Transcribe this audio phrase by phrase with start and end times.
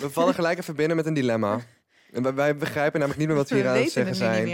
[0.00, 1.60] We vallen gelijk even binnen met een dilemma.
[2.12, 4.46] En wij- begrijpen namelijk niet meer wat we hier aan het zeggen zijn.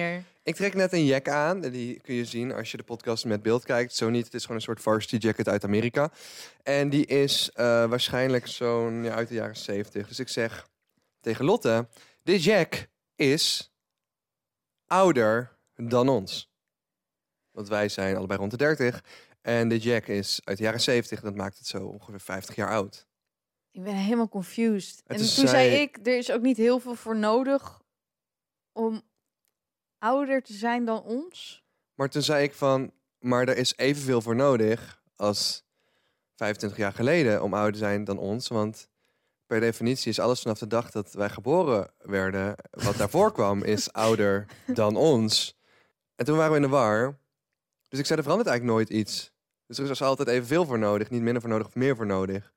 [0.42, 1.60] Ik trek net een jack aan.
[1.60, 3.94] Die kun je zien als je de podcast met beeld kijkt.
[3.94, 4.24] Zo niet.
[4.24, 6.10] Het is gewoon een soort varsity jacket uit Amerika.
[6.62, 10.08] En die is eh, waarschijnlijk zo'n ja, uit de jaren 70.
[10.08, 10.68] Dus ik zeg
[11.20, 11.88] tegen Lotte:
[12.22, 12.86] Dit jack
[13.16, 13.72] is
[14.86, 16.52] ouder dan ons.
[17.50, 19.04] Want wij zijn allebei rond de 30.
[19.40, 21.20] En dit jack is uit de jaren 70.
[21.20, 23.06] Dat maakt het zo ongeveer 50 jaar oud.
[23.74, 25.02] Ik ben helemaal confused.
[25.06, 27.82] En toen zei ik, er is ook niet heel veel voor nodig
[28.72, 29.02] om
[29.98, 31.64] ouder te zijn dan ons.
[31.94, 35.64] Maar toen zei ik van, maar er is evenveel voor nodig als
[36.34, 38.48] 25 jaar geleden om ouder te zijn dan ons.
[38.48, 38.88] Want
[39.46, 43.92] per definitie is alles vanaf de dag dat wij geboren werden, wat daarvoor kwam, is
[43.92, 45.58] ouder dan ons.
[46.16, 47.18] En toen waren we in de war.
[47.88, 49.32] Dus ik zei, er verandert eigenlijk nooit iets.
[49.66, 52.53] Dus er is altijd evenveel voor nodig, niet minder voor nodig of meer voor nodig.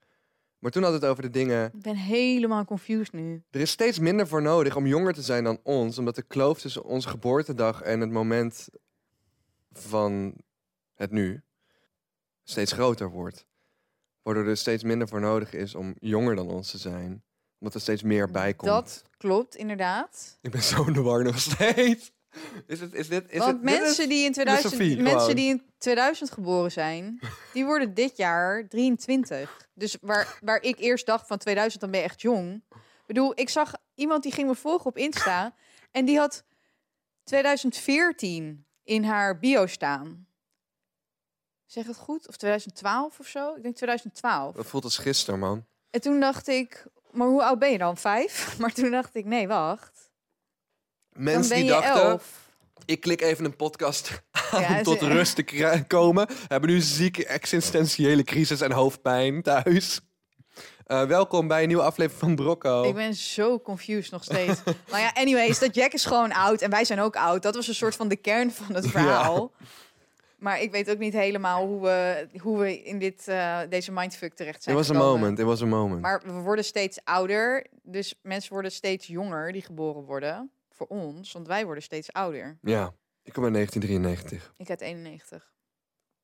[0.59, 3.43] Maar toen had het over de dingen, Ik ben helemaal confused nu.
[3.51, 6.59] er is steeds minder voor nodig om jonger te zijn dan ons, omdat de kloof
[6.59, 8.67] tussen onze geboortedag en het moment
[9.71, 10.33] van
[10.95, 11.41] het nu
[12.43, 13.45] steeds groter wordt.
[14.21, 17.23] Waardoor er steeds minder voor nodig is om jonger dan ons te zijn.
[17.59, 18.71] Omdat er steeds meer bij komt.
[18.71, 20.37] Dat klopt, inderdaad.
[20.41, 22.11] Ik ben zo in de war nog steeds.
[22.67, 25.35] Is het, is dit, is Want het, dit is- mensen, die in 2000, filosofie, mensen
[25.35, 27.19] die in 2000 geboren zijn,
[27.53, 29.69] die worden dit jaar 23.
[29.73, 32.63] Dus waar, waar ik eerst dacht van 2000, dan ben je echt jong.
[32.69, 35.53] Ik bedoel, ik zag iemand die ging me volgen op Insta
[35.91, 36.43] en die had
[37.23, 40.27] 2014 in haar bio staan.
[41.65, 42.27] Zeg het goed?
[42.27, 43.55] Of 2012 of zo?
[43.55, 44.55] Ik denk 2012.
[44.55, 45.65] Dat voelt als gisteren, man.
[45.89, 47.97] En toen dacht ik, maar hoe oud ben je dan?
[47.97, 48.45] Vijf?
[48.59, 50.11] Maar toen dacht ik, nee, wacht.
[51.09, 52.46] Mensen die dachten, elf.
[52.85, 56.27] Ik klik even een podcast aan Ja, om tot rust te komen.
[56.47, 60.01] Hebben nu zieke existentiële crisis en hoofdpijn thuis.
[60.85, 62.83] Eh, welkom bij een nieuwe aflevering van Brocco.
[62.83, 64.61] Ik ben zo confused nog steeds.
[64.91, 67.41] maar ja, anyways, dat Jack is gewoon oud en wij zijn ook oud.
[67.41, 69.51] Dat was een soort van de kern van het verhaal.
[70.37, 74.33] Maar ik weet ook niet helemaal hoe we, hoe we in dit, eh, deze mindfuck
[74.33, 75.19] terecht It zijn was a gekomen.
[75.19, 76.01] moment, it was a moment.
[76.01, 77.67] Maar we worden steeds ouder.
[77.83, 80.51] Dus mensen worden steeds jonger die geboren worden.
[80.77, 82.57] Voor ons, want wij worden steeds ouder.
[82.61, 82.93] Ja,
[83.23, 84.53] ik kom uit 1993.
[84.57, 85.51] Ik uit 91.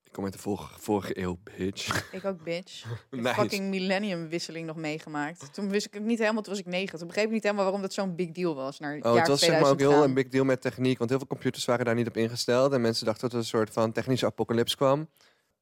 [0.03, 2.11] Ik kom uit de vorige, vorige eeuw, bitch.
[2.11, 2.83] Ik ook, bitch.
[2.85, 3.33] Ik heb Nice.
[3.33, 5.53] fucking millenniumwisseling nog meegemaakt.
[5.53, 6.97] Toen wist ik het niet helemaal, toen was ik negen.
[6.97, 8.79] Toen begreep ik niet helemaal waarom dat zo'n big deal was.
[8.79, 10.09] Naar het Oh, het was zeg maar ook 2000 heel gaan.
[10.09, 12.73] een big deal met techniek, want heel veel computers waren daar niet op ingesteld.
[12.73, 15.09] En mensen dachten dat er een soort van technische apocalyps kwam.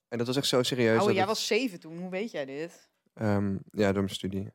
[0.07, 1.01] En dat was echt zo serieus.
[1.01, 1.97] Oh, jij het- was zeven toen.
[1.99, 2.89] Hoe weet jij dit?
[3.13, 4.47] ehm, ja, door mijn studie.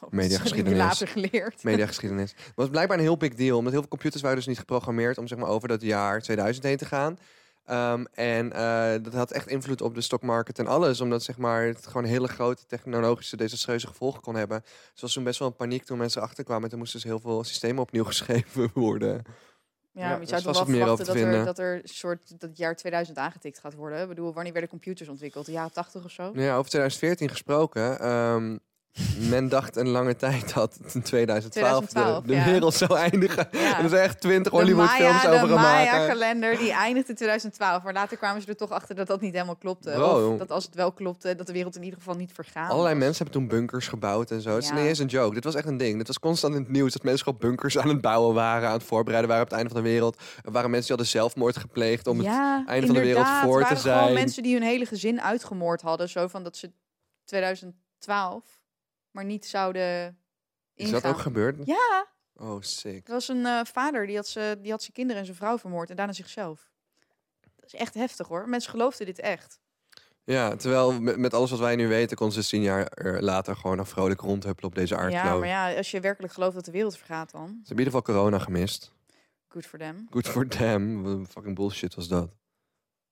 [0.00, 0.78] Oh, Mediageschiedenis.
[0.78, 1.64] later geleerd.
[1.64, 2.30] Mediageschiedenis.
[2.36, 5.18] Het was blijkbaar een heel big deal, omdat heel veel computers waren dus niet geprogrammeerd
[5.18, 7.18] om zeg maar over dat jaar 2000 heen te gaan.
[7.64, 11.64] Ehm, en eh, dat had echt invloed op de stockmarket en alles, omdat zeg maar,
[11.64, 14.60] het gewoon hele grote technologische desastreuze gevolgen kon hebben.
[14.62, 16.64] Dus er was toen best wel een paniek toen mensen achterkwamen.
[16.64, 19.22] En toen moesten dus heel veel systemen opnieuw geschreven worden.
[19.92, 21.74] Ja, Ja, maar je is zou toch vast wel verwachten over dat er, dat er
[21.74, 24.02] een soort dat het jaar 2000 aangetikt gaat worden.
[24.02, 25.46] Ik bedoel, wanneer werden computers ontwikkeld?
[25.46, 26.30] De jaren 80 of zo?
[26.34, 28.00] Ja, over 2014 gesproken.
[28.00, 28.56] ehm,
[29.18, 32.44] men dacht een lange tijd dat in 2012, de- 2012, de, ja.
[32.44, 33.48] wereld zou eindigen.
[33.50, 33.76] Ja.
[33.78, 35.90] En er zijn echt 20 De Hollywood-films over de gemaakt.
[35.90, 37.82] Maya-kalender die eindigde in 2012.
[37.82, 39.90] Maar later kwamen ze er toch achter dat dat niet helemaal klopte.
[39.90, 40.32] Bro.
[40.32, 42.94] Of dat als het wel klopte, dat de wereld in ieder geval niet vergaan Allerlei
[42.94, 43.04] was.
[43.04, 44.54] mensen hebben toen bunkers gebouwd en zo.
[44.54, 44.74] Het is Ja.
[44.74, 45.34] niet eens een joke.
[45.34, 45.96] Dit was echt een ding.
[45.98, 46.92] Dit was constant in het nieuws.
[46.92, 49.74] Dat mensen gewoon bunkers aan het bouwen waren, aan het voorbereiden waren op het einde
[49.74, 50.16] van de wereld.
[50.44, 52.26] Er waren mensen die hadden zelfmoord gepleegd om het
[52.66, 54.14] einde van de wereld voor te waren gewoon zijn.
[54.14, 56.08] mensen die hun hele gezin uitgemoord hadden.
[56.08, 56.70] Zo van dat ze
[57.24, 58.55] 2012
[59.16, 60.18] maar niet zouden
[60.74, 61.00] Is ingaan.
[61.02, 61.56] dat ook gebeurd?
[61.64, 63.06] Ja, Oh, sick.
[63.06, 65.58] er was een eh, vader die had, ze, die had zijn kinderen en zijn vrouw
[65.58, 66.70] vermoord en daarna zichzelf.
[67.56, 68.48] Dat is echt heftig hoor.
[68.48, 69.60] Mensen geloofden dit echt.
[70.24, 73.22] Ja, terwijl met, met alles wat wij nu weten, kon ze dus tien jaar er
[73.22, 75.22] later gewoon nog vrolijk rondhuppelen op deze aardkloot.
[75.24, 77.46] Ja, maar ja, als je werkelijk gelooft dat de wereld vergaat dan.
[77.46, 78.92] Ze hebben in ieder geval corona gemist.
[79.48, 80.06] Good for them.
[80.10, 81.02] Good for them.
[81.02, 82.34] Wat een fucking bullshit was dat.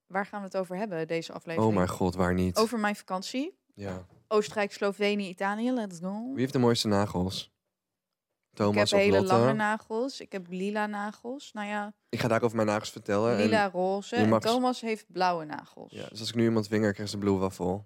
[0.06, 1.71] Waar gaan we het over hebben, deze aflevering?
[1.71, 2.56] Oh mijn god, waar niet?
[2.56, 3.59] Over mijn vakantie.
[3.75, 4.06] Ja.
[4.28, 5.72] Oostenrijk, Slovenië, Italië.
[5.72, 6.24] Let's go.
[6.30, 7.42] Wie heeft de mooiste nagels?
[7.42, 9.32] Ik heb Thomas hele Lotte?
[9.32, 10.21] lange nagels.
[10.21, 11.53] Ik heb lila nagels.
[11.53, 13.36] Nou ja, Ik ga daar over mijn nagels vertellen.
[13.36, 14.16] en- lila, roze.
[14.16, 15.92] En Thomas heeft blauwe nagels.
[15.92, 17.84] ja, dus als ik nu iemand vinger, krijg ze blue waffle.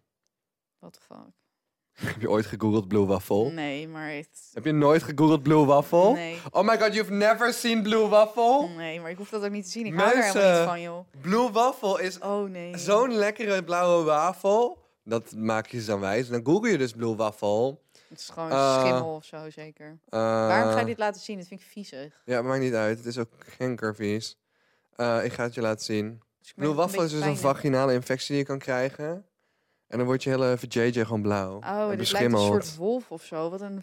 [0.79, 1.27] What the fuck?
[2.09, 3.51] Heb je ooit gegoogeld blue waffle?
[3.51, 4.51] Nee, maar het...
[4.53, 6.13] Heb je nooit gegoogeld blue waffle?
[6.13, 6.39] Nee.
[6.51, 8.69] Oh my god, you've never seen blue waffle?
[8.69, 9.87] Nee, maar ik hoef dat ook niet te zien.
[9.87, 11.07] Ik hou er helemaal niet van, joh.
[11.21, 12.79] Blue waffle is Oh, nee.
[12.79, 14.79] zo'n lekkere blauwe wafel.
[15.09, 16.29] Dat maak je ze dan wijs.
[16.29, 17.79] Dan google je dus blue waffle.
[18.09, 19.99] Het is gewoon Eh, schimmel of zo, zeker.
[20.09, 21.39] Eh, Waarom ga je dit laten zien?
[21.39, 22.21] Dat vind ik viezig.
[22.25, 22.97] Ja, maakt niet uit.
[22.99, 24.39] Het is ook genkervies.
[24.97, 26.21] Eh ik ga het je laten zien.
[26.41, 29.27] Dus waffle is dus een vaginale infectie die je kan krijgen.
[29.87, 31.57] En dan wordt je hele vajayjay gewoon blauw.
[31.57, 33.51] Oh, en dit lijkt een soort wolf of zo.
[33.51, 33.83] Wat een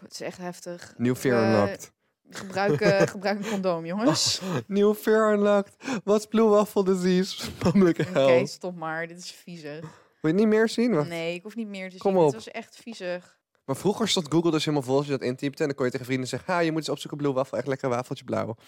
[0.00, 0.94] Het is echt heftig.
[0.96, 1.92] Nieuw Fear Unlocked.
[2.30, 4.40] Gebruik, gebruik een condoom, jongens.
[4.66, 5.74] Nieuw Fear Unlocked.
[6.04, 7.50] What's Blue Waffle Disease?
[7.64, 8.48] Public Oké, health.
[8.48, 9.06] stop maar.
[9.06, 10.06] Dit is viezig.
[10.20, 10.94] Wil je het niet meer zien?
[10.94, 11.08] Wacht.
[11.08, 12.20] Nee, ik hoef niet meer te Kom zien.
[12.20, 12.26] op.
[12.26, 13.38] Het was echt viezig.
[13.64, 15.60] Maar vroeger stond Google dus helemaal vol als je dat intypte.
[15.60, 16.52] En dan kon je tegen vrienden zeggen...
[16.52, 17.58] Ha, je moet eens opzoeken Blue Waffle.
[17.58, 18.54] Echt lekker wafeltje blauw.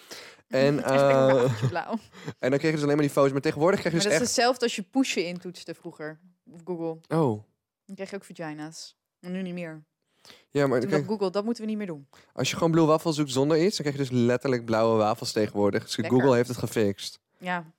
[0.47, 1.91] En, eh, wafeltje blauw.
[2.39, 3.31] en dan kreeg je dus alleen maar die foto's.
[3.31, 6.19] Maar tegenwoordig krijg je Maar dus dat is hetzelfde als je pushen intoetste vroeger.
[6.51, 7.17] Op Google.
[7.17, 7.43] Oh.
[7.85, 8.97] Dan krijg je ook vagina's.
[9.19, 9.83] Maar nu niet meer.
[10.49, 12.07] Ja, maar kijk, Google, dat moeten we niet meer doen.
[12.33, 13.77] als je gewoon Blue Waffle zoekt zonder iets...
[13.77, 15.83] dan krijg je dus letterlijk blauwe wafels tegenwoordig.
[15.83, 16.19] Dus Lekker.
[16.19, 17.19] Google heeft het gefixt.
[17.37, 17.71] Ja.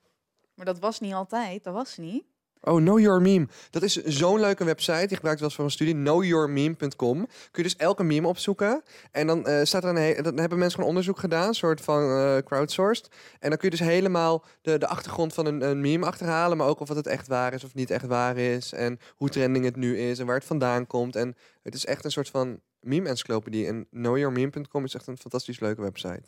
[0.55, 1.63] Maar dat was niet altijd.
[1.63, 2.23] Dat was niet.
[2.65, 3.47] Oh, Know Your Meme.
[3.69, 5.07] Dat is zo'n leuke website.
[5.07, 5.93] Die gebruikt wel voor een studie.
[5.93, 7.25] Knowyourmeme.com.
[7.25, 8.83] Kun je dus elke meme opzoeken.
[9.11, 11.47] En dan eh, staat er een he- dan hebben mensen gewoon onderzoek gedaan.
[11.47, 13.07] Een soort van eh, crowdsourced.
[13.39, 16.57] En dan kun je dus helemaal de, de achtergrond van een, een meme achterhalen.
[16.57, 18.73] Maar ook of het echt waar is of niet echt waar is.
[18.73, 20.19] En hoe trending het nu is.
[20.19, 21.15] En waar het vandaan komt.
[21.15, 23.67] En het is echt een soort van meme-encyclopedie.
[23.67, 26.23] En knowyourmeme.com is echt een fantastisch leuke website.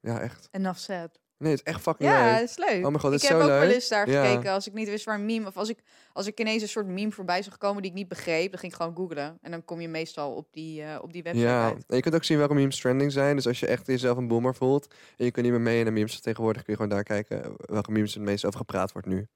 [0.00, 0.48] Ja, echt.
[0.50, 1.20] Enough said.
[1.40, 2.40] Nee, het is echt fucking Ja, leuk.
[2.40, 2.84] dat is leuk.
[2.84, 3.60] Oh mijn god, dit ik is heb zo ook leuk.
[3.60, 4.24] wel eens daar Ja.
[4.24, 5.46] gekeken als ik niet wist waar een meme...
[5.46, 5.78] Of als ik,
[6.12, 8.50] als ik ineens een soort meme voorbij zag komen die ik niet begreep...
[8.50, 9.38] dan ging ik gewoon googlen.
[9.40, 11.84] En dan kom je meestal op die, eh, op die website Ja, uit.
[11.86, 13.36] en je kunt ook zien welke memes trending zijn.
[13.36, 15.84] Dus als je echt jezelf een boomer voelt en je kunt niet meer mee in
[15.84, 18.92] de memes van tegenwoordig, kun je gewoon daar kijken welke memes het meest over gepraat
[18.92, 19.26] wordt nu.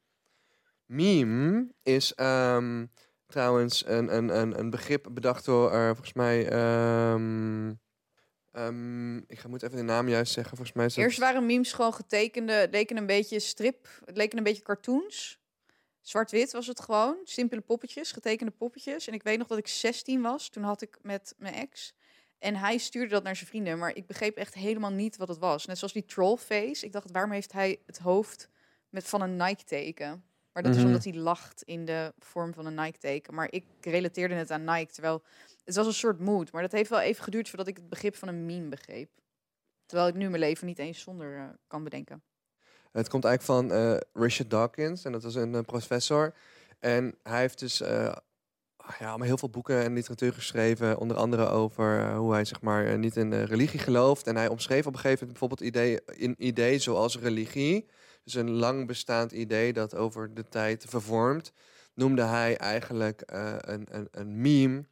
[0.87, 2.87] Meme is ehm,
[3.27, 7.73] trouwens een, een, een, een begrip bedacht door, eh, volgens mij, ehm,
[8.55, 10.97] ehm, ik ga, moet even de naam juist zeggen, volgens mij is.
[10.97, 12.53] Eerst waren memes gewoon getekende...
[12.53, 13.89] Het leken een beetje strip.
[14.05, 15.39] Het leken een beetje cartoons.
[16.01, 17.17] Zwart-wit was het gewoon.
[17.25, 19.07] Simpele poppetjes, getekende poppetjes.
[19.07, 20.49] En ik weet nog dat ik 16 was.
[20.49, 21.93] Toen had ik met mijn ex...
[22.39, 25.39] En hij stuurde dat naar zijn vrienden, maar ik begreep echt helemaal niet wat het
[25.39, 25.67] was.
[25.67, 26.85] Net zoals die trollface.
[26.87, 28.49] Ik dacht, waarom heeft hij het hoofd
[28.89, 30.25] met van een Nike-teken?
[30.53, 30.87] Maar dat is Mhm.
[30.87, 33.35] omdat hij lacht in de vorm van een Nike-teken.
[33.35, 35.23] Maar ik relateerde het aan Nike, terwijl
[35.65, 36.53] het was een soort mood.
[36.53, 39.11] Maar dat heeft wel even geduurd voordat ik het begrip van een meme begreep.
[39.87, 42.23] Terwijl ik nu mijn leven niet eens zonder eh, kan bedenken.
[42.95, 46.35] Het komt eigenlijk van eh, Richard Dawkins en dat was een eh, professor.
[46.79, 48.13] En hij heeft dus eh,
[48.99, 53.17] ja, heel veel boeken en literatuur geschreven, onder andere over hoe hij zeg maar niet
[53.17, 54.27] in religie gelooft.
[54.27, 57.87] En hij omschreef op een gegeven moment bijvoorbeeld idee, een idee zoals religie,
[58.25, 61.53] dus een lang bestaand idee dat over de tijd vervormt,
[61.95, 64.85] noemde hij eigenlijk een, een, een meme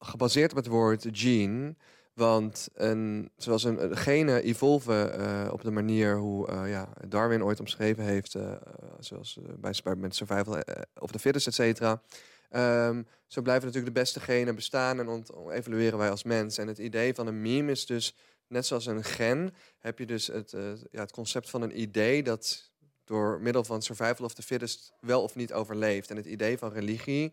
[0.00, 1.74] gebaseerd op het woord gene.
[2.14, 7.60] Want een, zoals een, genen evolven eh, op de manier hoe eh, ja, Darwin ooit
[7.60, 8.52] omschreven heeft, eh,
[8.98, 10.62] zoals bij, bij survival
[10.98, 12.02] of the fittest, et cetera.
[12.48, 16.58] Ehm, zo blijven natuurlijk de beste genen bestaan en ont- evolueren wij als mens.
[16.58, 18.16] En het idee van een meme is dus,
[18.46, 20.54] net zoals een gen, heb je dus het,
[20.90, 22.70] ja, het concept van een idee dat
[23.04, 26.10] door middel van survival of the fittest wel of niet overleeft.
[26.10, 27.32] En het idee van religie,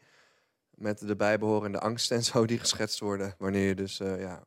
[0.78, 4.44] met de bijbehorende angsten en zo die geschetst worden, wanneer je dus eh, ja,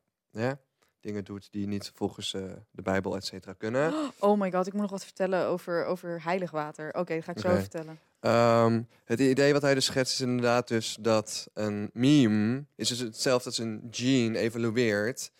[1.01, 2.41] dingen doet die niet volgens eh,
[2.71, 3.93] de Bijbel, et cetera, kunnen.
[4.19, 6.93] Oh my god, ik moet nog wat vertellen over, over heilig water.
[6.93, 7.99] Oké, dat ga ik zo vertellen.
[8.19, 12.99] Ehm, het idee wat hij dus schetst is inderdaad dus dat een meme is dus
[12.99, 15.31] hetzelfde als een gene evolueert.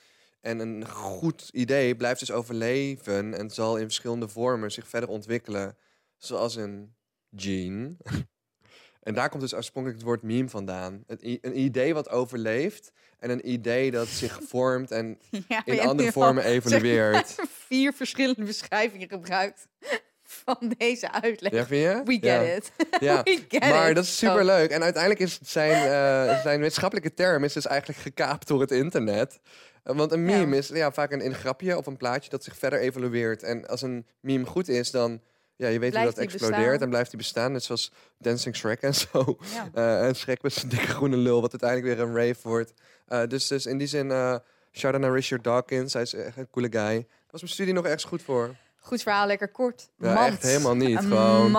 [0.41, 5.77] En een goed idee blijft dus overleven en zal in verschillende vormen zich verder ontwikkelen.
[6.17, 6.95] Zoals een
[7.35, 7.95] gene.
[9.03, 11.03] en daar komt dus oorspronkelijk het woord meme vandaan.
[11.21, 16.11] I- een idee wat overleeft en een idee dat zich vormt en Ja, in andere
[16.11, 17.35] vormen evolueert.
[17.67, 19.67] vier verschillende beschrijvingen gebruikt
[20.23, 21.51] van deze uitleg.
[21.51, 22.01] Ja, vind je?
[22.05, 22.41] We get ja.
[22.41, 22.71] it.
[22.99, 23.23] Ja.
[23.23, 23.95] We get Maar it.
[23.95, 24.69] dat is super leuk.
[24.71, 29.39] En uiteindelijk is zijn, eh, zijn wetenschappelijke term is dus eigenlijk gekaapt door het internet.
[29.83, 30.37] Eh, Want een Ja.
[30.37, 33.43] meme is ja, vaak een, een grapje of een plaatje dat zich verder evolueert.
[33.43, 35.21] En als een meme goed is, dan
[35.61, 36.81] ja, je weet Blijft hoe dat explodeert bestaan.
[36.81, 37.51] en blijft die bestaan.
[37.51, 39.37] Net zoals Dancing Shrek en zo.
[39.53, 39.69] Ja.
[39.73, 42.73] Eh en Shrek met zijn dikke groene lul, wat uiteindelijk weer een rave wordt.
[43.07, 44.35] Eh, dus, dus in die zin, eh
[44.71, 45.93] shout-out naar Richard Dawkins.
[45.93, 47.07] Hij is echt een coole guy.
[47.29, 48.55] Was mijn studie nog ergens goed voor.
[48.83, 49.89] Goed verhaal, lekker kort.
[49.97, 50.27] Ja, Mand.
[50.27, 50.99] echt helemaal niet.
[51.07, 51.51] Gewoon.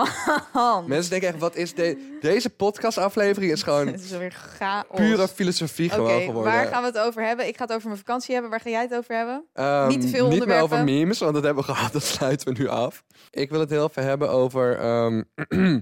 [0.53, 0.87] Man.
[0.87, 4.13] Mensen denken echt, wat is de deze podcastaflevering is gewoon Het is
[4.57, 4.85] chaos.
[4.95, 6.51] pure filosofie Oké, gewoon geworden.
[6.53, 7.47] waar gaan we het over hebben?
[7.47, 8.51] Ik ga het over mijn vakantie hebben.
[8.51, 9.45] Waar ga jij het over hebben?
[9.53, 10.85] Ehm, niet te veel Niet meer over onderwerpen?
[10.93, 11.91] memes, want dat hebben we gehad.
[11.93, 13.03] Dat sluiten we nu af.
[13.29, 14.77] Ik wil het heel even hebben over...
[14.79, 15.21] ehm,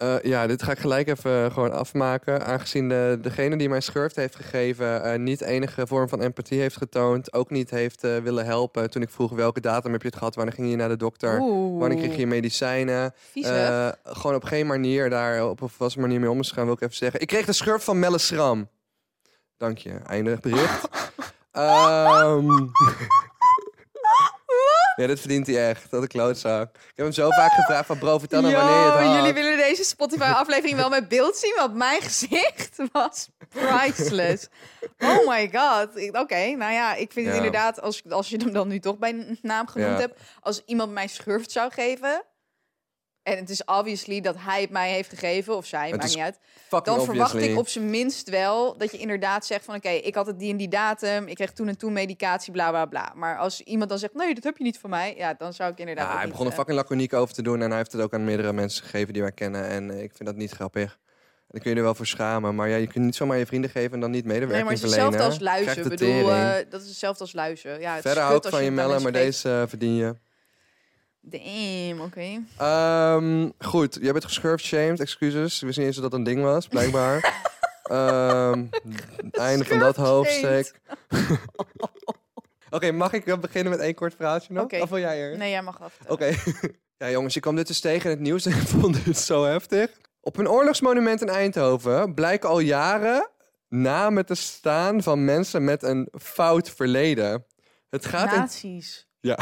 [0.00, 2.46] eh, ja, dit ga ik gelijk even gewoon afmaken.
[2.46, 5.02] Aangezien de, degene die mij schurft heeft gegeven...
[5.02, 7.32] eh, niet enige vorm van empathie heeft getoond.
[7.32, 8.90] Ook niet heeft eh, willen helpen.
[8.90, 10.34] Toen ik vroeg welke datum heb je het gehad?
[10.34, 11.40] Wanneer ging je naar de dokter?
[11.40, 13.14] Oeh, Wanneer kreeg je medicijnen?
[13.34, 16.74] Eh, gewoon op geen manier daar op een volwassen manier mee om is gaan, wil
[16.74, 17.20] ik even zeggen.
[17.20, 18.68] Ik kreeg de schurft van Melle Schram.
[19.56, 19.90] Dank je.
[20.06, 20.88] Eindig bericht.
[21.52, 22.48] Ehm
[24.96, 25.90] ja, dit verdient hij echt.
[25.90, 26.74] Dat een klootzak.
[26.74, 29.14] Ik heb hem zo vaak gevraagd van bro, vertel nou wanneer je het had.
[29.14, 34.48] jullie willen deze Spotify-aflevering wel met beeld zien, want mijn gezicht was Priceless.
[34.98, 36.10] Oh my god.
[36.12, 37.42] Oké, nou ja, ik vind het Ja.
[37.42, 39.98] inderdaad, als, als je hem dan nu toch bij naam genoemd Ja.
[40.00, 42.22] hebt, als iemand mij schurft zou geven,
[43.34, 46.24] en het is obviously dat hij het mij heeft gegeven, of zij, Het maakt niet
[46.24, 46.38] uit,
[46.84, 50.26] dan verwacht ik op zijn minst wel dat je inderdaad zegt van, oké, ik had
[50.26, 53.12] het die en die datum, ik kreeg toen en toen medicatie, bla bla bla.
[53.14, 55.72] Maar als iemand dan zegt, nee, dat heb je niet van mij, ja, dan zou
[55.72, 57.92] ik inderdaad Ja, hij begon er eh, fucking laconiek over te doen en hij heeft
[57.92, 59.68] het ook aan meerdere mensen gegeven die wij kennen.
[59.68, 60.98] En eh, ik vind dat niet grappig.
[61.48, 62.54] Dan kun je er wel voor schamen.
[62.54, 64.76] Maar ja, je kunt niet zomaar je vrienden geven en dan niet Nee, medewerking maar
[64.76, 65.24] het is verlenen.
[65.24, 65.88] als luizen.
[65.88, 67.80] bedoel, eh, dat is hetzelfde als luizen.
[67.80, 70.14] Ja, het Verder kut hou ik als van je bij mellen, maar deze verdien je.
[71.20, 72.42] Damn, oké.
[72.56, 75.60] Ehm, goed, jij bent geschurfd, shamed, excuses.
[75.60, 77.18] Ik wist niet eens dat dat een ding was, blijkbaar.
[77.82, 78.66] Ehm,
[79.30, 80.80] einde van dat hoofdstuk.
[82.70, 84.62] Oké, mag ik beginnen met één kort verhaaltje nog?
[84.64, 84.80] Oké.
[84.80, 85.38] Of wil jij eerst?
[85.38, 85.98] Nee, jij mag af.
[86.08, 86.34] Oké.
[86.98, 89.44] ja, jongens, je kwam dit dus tegen in het nieuws en ik vond het zo
[89.44, 89.90] heftig.
[90.20, 93.30] Op een oorlogsmonument in Eindhoven blijken al jaren
[93.68, 97.46] namen te staan van mensen met een fout verleden.
[97.88, 99.08] Het gaat, in, Nazi's.
[99.20, 99.38] Ja,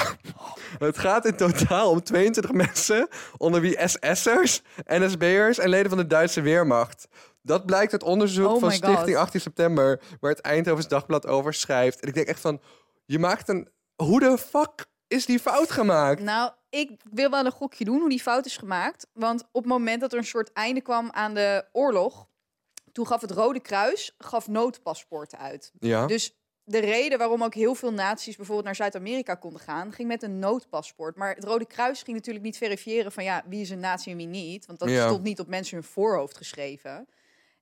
[0.78, 6.06] het gaat in totaal om 22 mensen, onder wie SS'ers, NSB'ers en leden van de
[6.06, 7.08] Duitse Weermacht.
[7.42, 9.16] Dat blijkt uit onderzoek Oh van my Stichting God.
[9.16, 12.00] 18 september, waar het Eindhovens Dagblad over schrijft.
[12.00, 12.60] En ik denk echt van,
[13.04, 13.68] je maakt een...
[13.96, 16.22] Hoe de fuck is die fout gemaakt?
[16.22, 19.06] Nou, ik wil wel een gokje doen hoe die fout is gemaakt.
[19.12, 22.26] Want op het moment dat er een soort einde kwam aan de oorlog...
[22.92, 25.72] toen gaf het Rode Kruis gaf noodpaspoorten uit.
[25.78, 26.06] Ja.
[26.06, 26.37] Dus
[26.68, 30.38] de reden waarom ook heel veel naties bijvoorbeeld naar Zuid-Amerika konden gaan, ging met een
[30.38, 31.16] noodpaspoort.
[31.16, 34.16] Maar het Rode Kruis ging natuurlijk niet verifiëren van ja, wie is een natie en
[34.18, 34.66] wie niet.
[34.66, 35.06] Want dat Ja.
[35.06, 37.08] stond niet op mensen hun voorhoofd geschreven.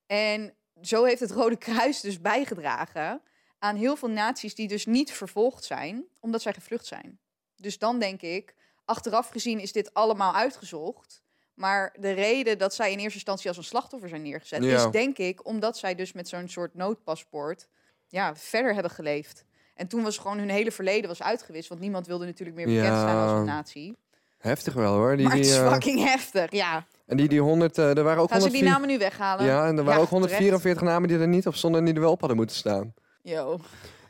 [0.06, 3.20] En zo heeft het Rode Kruis dus bijgedragen
[3.58, 7.18] aan heel veel naties die dus niet vervolgd zijn, omdat zij gevlucht zijn.
[7.56, 11.22] Dus dan denk ik, achteraf gezien is dit allemaal uitgezocht.
[11.54, 14.84] Maar de reden dat zij in eerste instantie als een slachtoffer zijn neergezet, Ja.
[14.86, 17.68] is denk ik omdat zij dus met zo'n soort noodpaspoort
[18.08, 19.44] ja, verder hebben geleefd.
[19.74, 22.96] En toen was gewoon hun hele verleden was uitgewist, want niemand wilde natuurlijk meer bekend
[22.96, 23.96] staan als een natie.
[24.38, 25.16] Heftig wel hoor.
[25.16, 26.86] Die, maar het die, is eh, fucking heftig, ja.
[27.06, 29.44] en die, die 100, eh, er waren ook Gaan ze die 104 namen nu weghalen?
[29.44, 31.94] Ja, en er waren Ja, ook 144 namen die er niet op stonden en die
[31.94, 32.94] er wel op hadden moeten staan.
[33.22, 33.60] Yo.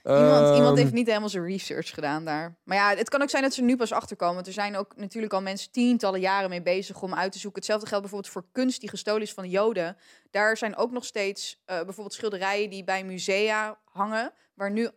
[0.07, 2.57] Iemand, iemand Ehm, heeft niet helemaal zijn research gedaan daar.
[2.65, 4.35] Maar ja, het kan ook zijn dat ze nu pas achterkomen.
[4.35, 7.59] Want er zijn ook natuurlijk al mensen tientallen jaren mee bezig om uit te zoeken.
[7.61, 9.97] Hetzelfde geldt bijvoorbeeld voor kunst die gestolen is van de Joden.
[10.31, 14.33] Daar zijn ook nog steeds eh, bijvoorbeeld schilderijen die bij musea hangen.
[14.55, 14.91] Waar nu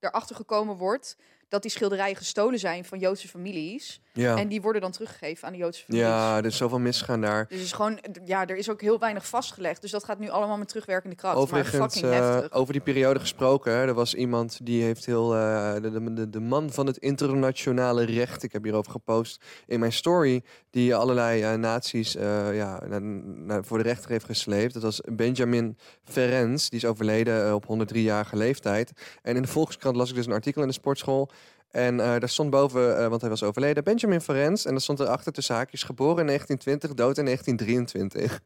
[0.00, 1.16] erachter gekomen wordt
[1.54, 4.00] dat die schilderijen gestolen zijn van Joodse families.
[4.12, 6.06] Ja, En die worden dan teruggegeven aan de Joodse families.
[6.06, 7.46] ja, er is zoveel misgaan daar.
[7.48, 9.80] Dus het is gewoon, ja, er is ook heel weinig vastgelegd.
[9.80, 11.36] Dus dat gaat nu allemaal met terugwerkende kracht.
[11.36, 12.52] Overigens, maar fucking heftig.
[12.52, 16.40] over die periode gesproken, hè, er was iemand die heeft heel, eh, de, de, de,
[16.40, 21.54] man van het internationale recht, ik heb hierover gepost in mijn story, die allerlei eh,
[21.54, 22.12] naties
[22.52, 24.72] ja, na- na- voor de rechter heeft gesleept.
[24.74, 28.92] Dat was Benjamin Ferenc, die is overleden op 103-jarige leeftijd.
[29.22, 31.30] En in de Volkskrant las ik dus een artikel in de sportschool.
[31.74, 34.58] En eh, daar stond boven, eh, want hij was overleden, Benjamin Ferenc.
[34.64, 38.40] En daar stond erachter tussen haakjes, geboren in 1920, dood in 1923.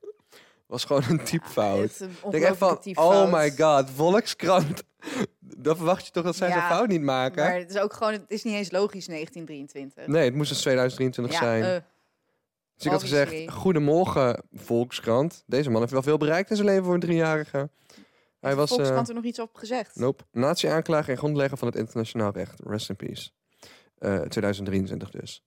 [0.67, 2.01] was gewoon een typfout.
[2.01, 4.83] Een Ik denk echt van, oh my god, Volkskrant.
[5.41, 7.43] Dan verwacht je toch dat zij Ja, zo'n fout niet maken?
[7.45, 10.07] Maar het is ook gewoon, het is niet eens logisch 1923.
[10.15, 11.63] Nee, het moest dus 2023 ja, zijn.
[11.63, 11.83] eh,
[12.77, 15.43] dus ik had gezegd, goedemorgen Volkskrant.
[15.47, 17.69] Deze man heeft wel veel bereikt in zijn leven voor een driejarige.
[18.41, 19.97] Hij was, Volkskrant eh, er nog iets op gezegd?
[19.97, 22.61] nope, nazi-aanklager en grondlegger van het internationaal recht.
[22.65, 23.31] Rest in peace.
[23.99, 25.43] Eh, 2023 dus.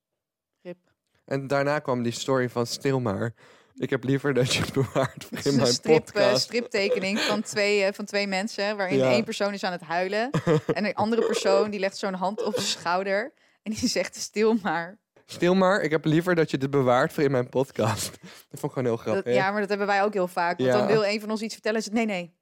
[0.61, 0.77] Rip.
[1.25, 3.33] En daarna kwam die story van stil maar.
[3.75, 6.03] Ik heb liever dat je het bewaart voor Het in is een mijn strip, eh,
[6.03, 6.41] podcast.
[6.41, 9.11] striptekening van twee, eh, van twee mensen, waarin Ja.
[9.11, 10.29] één persoon is aan het huilen.
[10.73, 13.33] en een andere persoon die legt zo'n hand op zijn schouder.
[13.63, 14.99] En die zegt stil maar.
[15.25, 18.11] Stil maar, ik heb liever dat je dit bewaart voor in mijn podcast.
[18.49, 19.33] Dat vond ik gewoon heel Dat, grappig.
[19.33, 20.57] ja, maar dat hebben wij ook heel vaak.
[20.57, 20.77] Want Ja.
[20.77, 22.39] dan wil een van ons iets vertellen en zegt nee, nee.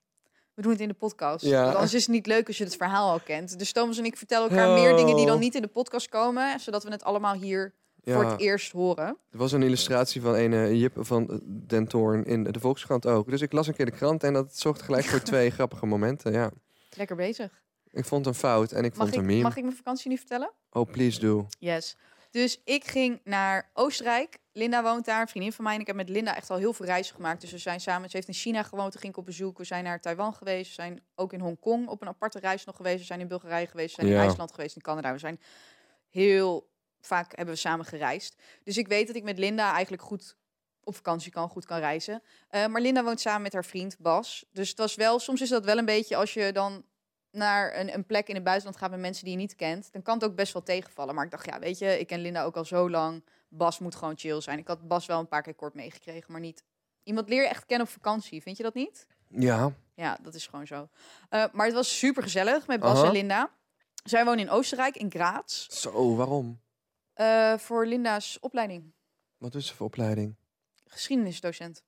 [0.59, 1.45] We doen het in de podcast.
[1.45, 1.63] Ja.
[1.63, 3.59] Want anders is het niet leuk als je het verhaal al kent.
[3.59, 6.59] Dus Thomas en ik vertellen elkaar meer dingen die dan niet in de podcast komen.
[6.59, 7.73] Zodat we het allemaal hier
[8.03, 8.13] Ja.
[8.13, 9.05] voor het eerst horen.
[9.31, 13.29] Er was een illustratie van een eh, Jip van Den Toorn in de Volkskrant ook.
[13.29, 16.31] Dus ik las een keer de krant en dat zorgde gelijk voor twee grappige momenten.
[16.31, 16.51] Ja,
[16.97, 17.61] Lekker bezig.
[17.91, 19.41] ik vond een fout en ik Mag vond een ik, meme.
[19.43, 20.51] mag ik mijn vakantie nu vertellen?
[20.71, 21.47] Oh, please do.
[21.59, 21.97] Yes.
[22.29, 24.37] Dus ik ging naar Oostenrijk.
[24.51, 25.73] Linda woont daar, een vriendin van mij.
[25.75, 27.41] En ik heb met Linda echt al heel veel reizen gemaakt.
[27.41, 28.09] Dus we zijn samen.
[28.09, 29.57] Ze heeft in China gewoond, toen ging ik op bezoek.
[29.57, 30.67] We zijn naar Taiwan geweest.
[30.67, 32.99] We zijn ook in Hongkong op een aparte reis nog geweest.
[32.99, 33.95] We zijn in Bulgarije geweest.
[33.95, 34.21] We zijn Ja.
[34.21, 35.11] in IJsland geweest, in Canada.
[35.11, 35.39] We zijn
[36.09, 36.69] heel
[37.01, 38.35] vaak hebben we samen gereisd.
[38.63, 40.35] Dus ik weet dat ik met Linda eigenlijk goed
[40.83, 42.21] op vakantie kan, goed kan reizen.
[42.49, 44.45] Eh, maar Linda woont samen met haar vriend Bas.
[44.51, 46.85] Dus het was wel, soms is dat wel een beetje als je dan
[47.31, 50.01] naar een, een plek in het buitenland gaat met mensen die je niet kent, dan
[50.01, 51.15] kan het ook best wel tegenvallen.
[51.15, 53.25] Maar ik dacht, ja, weet je, ik ken Linda ook al zo lang.
[53.49, 54.57] Bas moet gewoon chill zijn.
[54.59, 56.63] Ik had Bas wel een paar keer kort meegekregen, maar niet.
[57.03, 59.05] Iemand leer je echt kennen op vakantie, vind je dat niet?
[59.27, 59.73] Ja.
[59.95, 60.89] Ja, dat is gewoon zo.
[61.29, 63.05] Eh, maar het was super gezellig met Bas Aha.
[63.07, 63.51] en Linda.
[64.03, 65.67] Zij wonen in Oostenrijk, in Graz.
[65.67, 66.61] Zo, waarom?
[67.13, 68.93] eh, voor Linda's opleiding.
[69.37, 70.35] Wat is er voor opleiding?
[70.87, 71.83] Geschiedenisdocent.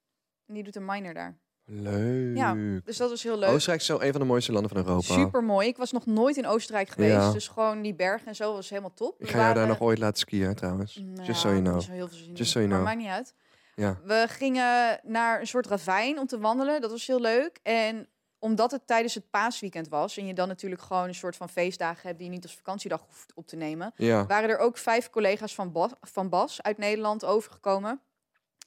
[0.48, 1.38] En die doet een minor daar.
[1.74, 2.38] Leuk.
[2.38, 3.50] Ja, Dus dat was heel leuk.
[3.50, 5.14] Oostenrijk is zo een van de mooiste landen van Europa.
[5.14, 5.68] Super mooi.
[5.68, 7.14] Ik was nog nooit in Oostenrijk geweest.
[7.14, 7.32] Ja.
[7.32, 9.22] Dus gewoon die bergen en zo was helemaal top.
[9.22, 10.96] Ik ga jou daar nog ooit laten skiën trouwens.
[10.96, 11.82] Nou, Just so you know.
[11.82, 12.34] heel veel zin.
[12.34, 12.90] Just so you Maar know.
[12.90, 13.34] maakt niet uit.
[13.76, 13.98] Ja.
[14.04, 16.82] We gingen naar een soort ravijn om te wandelen.
[16.82, 17.60] Dat was heel leuk.
[17.64, 18.08] En
[18.40, 20.18] omdat het tijdens het paasweekend was...
[20.18, 22.18] en je dan natuurlijk gewoon een soort van feestdagen hebt...
[22.18, 23.94] die je niet als vakantiedag hoeft op te nemen...
[23.96, 24.26] Ja.
[24.26, 28.02] waren er ook vijf collega's van Bas, van Bas uit Nederland overgekomen.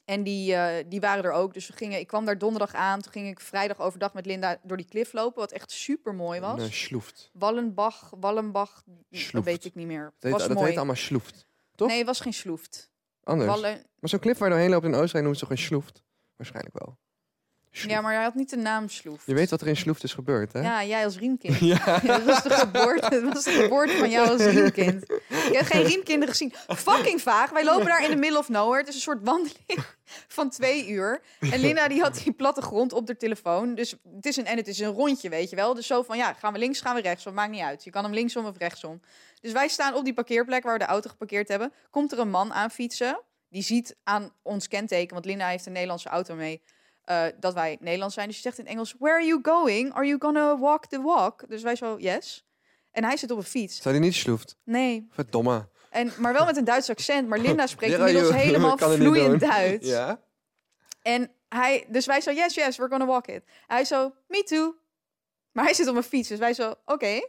[0.05, 1.53] En die, eh, die waren er ook.
[1.53, 3.01] Dus we gingen, ik kwam daar donderdag aan.
[3.01, 5.39] Toen ging ik vrijdag overdag met Linda door die klif lopen.
[5.39, 6.57] Wat echt super mooi was.
[6.57, 7.29] Nee, sloeft.
[7.33, 8.83] Wallenbach, Wallenbach,
[9.31, 10.03] dat weet ik niet meer.
[10.03, 10.67] Dat heet, was dat mooi.
[10.67, 11.47] heet allemaal sloeft.
[11.75, 11.87] toch?
[11.87, 12.91] Nee, het was geen sloeft.
[13.23, 13.49] Anders.
[13.49, 13.73] Wallen...
[13.99, 16.03] Maar zo'n cliff waar je doorheen loopt in Oostenrijk noemen ze toch een sloeft?
[16.35, 16.97] Waarschijnlijk wel.
[17.83, 19.25] Ja, maar hij had niet de naam sloeft.
[19.25, 20.61] Je weet wat er in sloeft is gebeurd, hè?
[20.61, 21.59] Ja, jij als riemkind.
[21.65, 21.99] Ja.
[22.03, 25.03] Ja, dat was de geboorte, dat was de geboorte van jou als riemkind.
[25.29, 26.53] Ik heb geen riemkinderen gezien.
[26.67, 27.49] Fucking vaag.
[27.49, 28.79] Wij lopen daar in de middle of nowhere.
[28.79, 29.85] Het is een soort wandeling
[30.27, 31.21] van twee uur.
[31.39, 33.75] En Linda die had die plattegrond op de telefoon.
[33.75, 35.73] Dus het is een, en het is een rondje, weet je wel.
[35.73, 37.23] Dus zo van, ja, gaan we links, gaan we rechts.
[37.23, 37.83] Dat maakt niet uit.
[37.83, 39.01] Je kan hem linksom of rechtsom.
[39.41, 41.73] Dus wij staan op die parkeerplek waar we de auto geparkeerd hebben.
[41.89, 43.21] Komt er een man aan fietsen.
[43.49, 46.61] Die ziet aan ons kenteken, want Linda heeft een Nederlandse auto mee...
[47.05, 48.27] eh, dat wij Nederlands zijn.
[48.27, 49.93] Dus je zegt in het Engels, where are you going?
[49.93, 51.49] Are you gonna walk the walk?
[51.49, 52.45] Dus wij zo, yes.
[52.91, 53.81] En hij zit op een fiets.
[53.81, 54.57] Zou die niet sloeft?
[54.63, 55.07] Nee.
[55.09, 55.69] Verdomme.
[55.89, 57.27] En, maar wel met een Duits accent.
[57.27, 59.39] Maar Linda spreekt Ja, inmiddels helemaal het vloeiend.
[59.39, 59.87] Duits.
[59.87, 60.21] Ja?
[61.01, 63.43] En hij, dus wij zo, yes, yes, we're gonna walk it.
[63.67, 64.75] Hij zo, me too.
[65.51, 67.21] Maar hij zit op een fiets, dus wij zo, oké.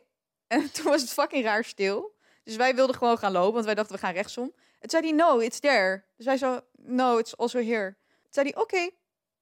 [0.46, 2.14] En toen was het fucking raar stil.
[2.44, 4.44] Dus wij wilden gewoon gaan lopen, want wij dachten, we gaan rechtsom.
[4.54, 6.04] En toen zei hij, no, it's there.
[6.16, 7.96] Dus wij zo, no, it's also here.
[8.22, 8.90] Toen zei hij, oké.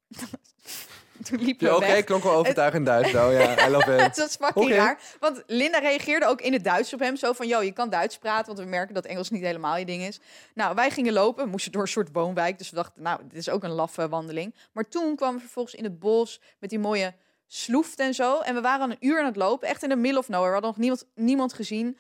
[1.25, 3.67] toen liepen we Ja, Oké, klonk wel overtuigend Duits, nou ja.
[3.67, 4.01] I love it.
[4.01, 4.75] Het was fucking Oké.
[4.75, 5.01] raar.
[5.21, 7.17] Want Linda reageerde ook in het Duits op hem.
[7.17, 8.47] Zo van, yo, je kan Duits praten.
[8.47, 10.21] Want we merken dat Engels niet helemaal je ding is.
[10.55, 11.45] Nou, wij gingen lopen.
[11.45, 12.59] We moesten door een soort woonwijk.
[12.59, 14.55] Dus we dachten, nou, dit is ook een laffe wandeling.
[14.73, 17.15] Maar toen kwamen we vervolgens in het bos met die mooie
[17.47, 18.41] sloeft en zo.
[18.41, 19.69] En we waren een uur aan het lopen.
[19.69, 20.49] Echt in de middle of nowhere.
[20.49, 21.99] We hadden nog niemand, niemand gezien.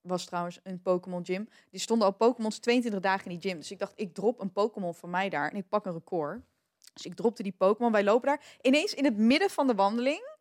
[0.00, 1.48] Was trouwens een Pokémon gym.
[1.70, 3.58] Die stonden al Pokémons 22 dagen in die gym.
[3.58, 5.50] Dus ik dacht, ik drop een Pokémon van mij daar.
[5.50, 6.40] En ik pak een record.
[6.96, 7.92] Dus ik dropte die Pokémon.
[7.92, 8.40] Wij lopen daar.
[8.60, 10.34] Ineens in het midden van de wandeling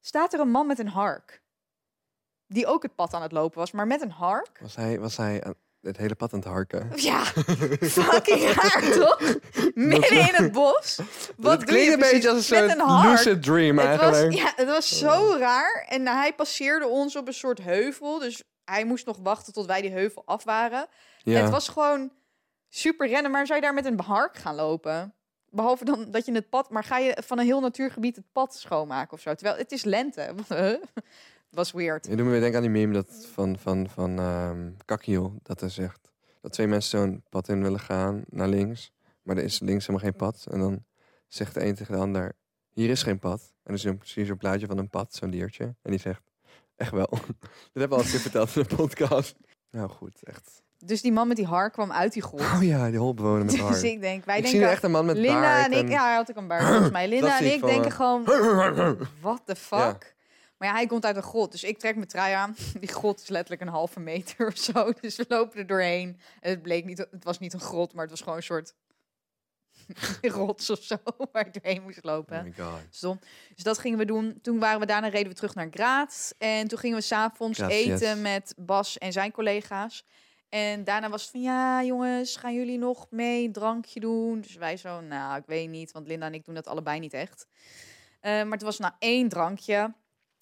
[0.00, 1.42] staat er een man met een hark.
[2.46, 4.58] Die ook het pad aan het lopen was, maar met een hark.
[4.60, 6.90] Was hij, was hij aan- het hele pad aan het harken?
[6.94, 9.20] Ja, fucking raar toch?
[9.74, 10.96] Midden in het bos.
[11.36, 13.10] Wat het doe klinkt je een beetje als een met soort een hark?
[13.10, 14.34] lucid dream Het was, eigenlijk.
[14.34, 15.84] ja, het was zo raar.
[15.88, 18.18] En hij passeerde ons op een soort heuvel.
[18.18, 20.86] Dus hij moest nog wachten tot wij die heuvel af waren.
[21.18, 21.40] Ja.
[21.40, 22.12] Het was gewoon
[22.68, 23.30] super rennen.
[23.30, 25.14] Maar zou je daar met een hark gaan lopen?
[25.50, 26.70] Behalve dan dat je het pad...
[26.70, 29.34] Maar ga je van een heel natuurgebied het pad schoonmaken of zo?
[29.34, 30.34] Terwijl het is lente.
[31.50, 32.06] was weird.
[32.06, 34.16] Je doet me weer denken aan die meme dat van, van, van
[34.84, 35.34] Kakiel.
[35.42, 38.92] Dat er zegt dat twee mensen zo'n pad in willen gaan naar links.
[39.22, 40.46] Maar er is links helemaal geen pad.
[40.50, 40.84] En dan
[41.28, 42.36] zegt de een tegen de ander,
[42.72, 43.52] hier is geen pad.
[43.62, 45.64] En dan je- zie je zo'n plaatje van een pad, zo'n diertje.
[45.64, 46.22] En die zegt,
[46.76, 47.08] echt wel.
[47.72, 49.36] Dit hebben we al eens verteld in de podcast.
[49.70, 50.62] Nou goed, echt.
[50.84, 52.40] Dus die man met die hark kwam uit die grot.
[52.40, 53.70] Oh ja, die holbewoner met haar.
[53.70, 54.70] Dus ik denk, wij ik zie denken...
[54.70, 55.72] echt een man met Linda baard.
[55.72, 57.08] en ik, ja, hij had ook een baard volgens mij.
[57.14, 57.90] Linda en ik denken me.
[57.90, 58.24] gewoon,
[59.20, 59.78] what the fuck?
[59.78, 60.16] Ja.
[60.58, 62.56] Maar ja, hij komt uit een grot, dus ik trek mijn trui aan.
[62.80, 66.20] Die grot is letterlijk een halve meter of zo, dus we lopen er doorheen.
[66.40, 68.74] En het bleek niet, het was niet een grot, maar het was gewoon een soort
[70.20, 70.96] rots of zo,
[71.32, 72.44] waar ik doorheen moest Oh lopen.
[72.44, 72.80] my god.
[72.90, 73.18] Stom.
[73.54, 74.38] Dus dat gingen we doen.
[74.42, 76.30] Toen waren we daarna reden we terug naar Graz.
[76.38, 80.04] En toen gingen we s'avonds eten met Bas en zijn collega's.
[80.48, 84.40] En daarna was het van, ja jongens, gaan jullie nog mee een drankje doen?
[84.40, 87.12] Dus wij zo, nou, ik weet niet, want Linda en ik doen dat allebei niet
[87.12, 87.46] echt.
[88.20, 89.94] Eh, maar het was nou één drankje.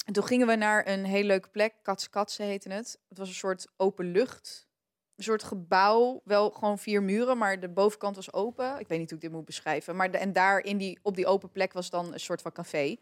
[0.07, 1.75] En toen gingen we naar een hele leuke plek,
[2.11, 2.99] Katse heette het.
[3.09, 4.67] Het was een soort open lucht.
[5.17, 8.79] Een soort gebouw, wel gewoon vier muren, maar de bovenkant was open.
[8.79, 9.97] Ik weet niet hoe ik dit moet beschrijven.
[9.97, 12.97] Maar en daar in die, op die open plek was dan een soort van café.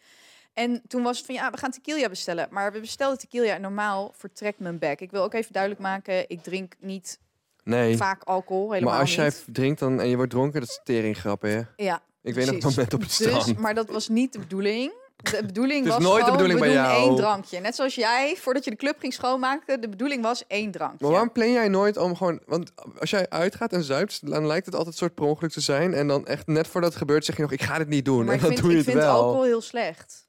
[0.55, 2.47] En toen was het van, ja, we gaan tequila bestellen.
[2.51, 5.01] Maar we bestelden tequila en normaal vertrekt mijn bek.
[5.01, 7.19] Ik wil ook even duidelijk maken, ik drink niet
[7.65, 9.45] Nee, vaak alcohol, helemaal maar als jij niet.
[9.53, 11.61] drinkt dan, en je wordt dronken, dat is tering hè?
[11.77, 13.45] Ja, Ik weet nog het moment op het strand.
[13.45, 14.93] dus, maar dat was niet de bedoeling.
[15.17, 17.03] De bedoeling was nooit de gewoon, bedoeling we bij doen jou.
[17.09, 17.61] één drankje.
[17.61, 20.97] Net zoals jij, voordat je de club ging schoonmaken, de bedoeling was één drankje.
[21.01, 22.41] Maar waarom plan jij nooit om gewoon...
[22.47, 25.61] Want als jij uitgaat en zuipt, dan lijkt het altijd een soort per ongeluk te
[25.61, 25.95] zijn.
[25.95, 28.25] En dan echt net voordat het gebeurt zeg je nog, ik ga dit niet doen.
[28.25, 29.15] maar en ik dan vind, doe je ik het vind wel.
[29.23, 30.24] alcohol heel slecht.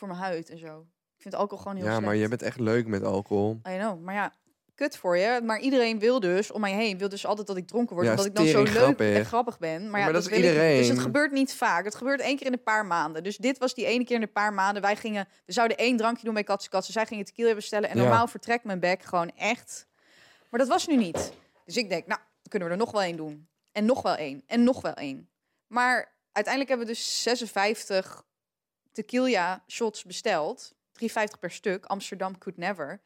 [0.00, 0.86] Voor mijn huid en zo.
[1.16, 2.06] Ik vind alcohol gewoon heel ja, slecht.
[2.06, 3.60] maar je bent echt leuk met alcohol.
[3.68, 4.32] I know, maar ja,
[4.74, 5.40] kut voor je.
[5.44, 8.06] Maar iedereen wil dus, om mij heen, wil dus altijd dat ik dronken word.
[8.06, 9.16] Ja, omdat ik dan zo leuk grappig.
[9.16, 9.90] en grappig ben.
[9.90, 10.42] Maar, ja, maar dat is ik niet.
[10.42, 10.88] Dus iedereen.
[10.88, 11.84] het gebeurt niet vaak.
[11.84, 13.22] Het gebeurt één keer in een paar maanden.
[13.22, 14.82] Dus dit was die ene keer in een paar maanden.
[14.82, 16.92] Wij gingen, we zouden één drankje doen bij Katse Katse.
[16.92, 17.88] Zij gingen tequila bestellen.
[17.90, 18.02] En Ja.
[18.02, 19.86] normaal vertrekt mijn bek gewoon echt.
[20.50, 21.32] Maar dat was nu niet.
[21.64, 23.48] Dus ik denk, nou, kunnen we er nog wel één doen.
[23.72, 24.42] En nog wel één.
[24.46, 25.28] En nog wel één.
[25.66, 28.22] Maar uiteindelijk hebben we dus 56
[29.00, 30.74] tequila shots besteld.
[30.92, 31.84] 3,50 per stuk.
[31.84, 33.00] Amsterdam could never.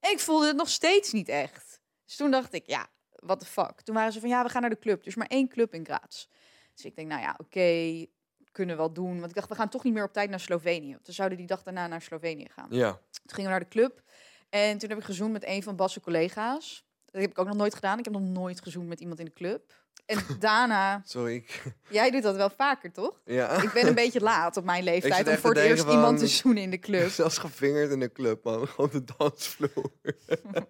[0.00, 1.80] En ik voelde het nog steeds niet echt.
[2.04, 3.80] Dus toen dacht ik, ja, what the fuck.
[3.80, 5.04] Toen waren ze van, ja, we gaan naar de club.
[5.04, 6.26] Dus maar één club in Graz.
[6.74, 8.06] Dus ik denk, nou ja, oké,
[8.52, 9.18] kunnen we wel doen.
[9.18, 10.92] Want ik dacht, we gaan toch niet meer op tijd naar Slovenië.
[10.92, 12.66] Want we zouden die dag daarna naar Slovenië gaan.
[12.70, 12.90] Ja.
[12.92, 14.02] Toen gingen we naar de club.
[14.48, 16.84] En toen heb ik gezoend met een van Basse collega's.
[17.04, 17.98] Dat heb ik ook nog nooit gedaan.
[17.98, 19.74] Ik heb nog nooit gezoend met iemand in de club.
[20.10, 21.34] En daarna, Sorry.
[21.34, 23.20] Ik, jij doet dat wel vaker, toch?
[23.24, 23.62] ja.
[23.62, 26.62] Ik ben een beetje laat op mijn leeftijd om voor het eerst iemand te zoenen
[26.62, 27.10] in de club.
[27.20, 28.68] Zelfs gevingerd in de club, man.
[28.68, 29.90] Gewoon op de dansvloer.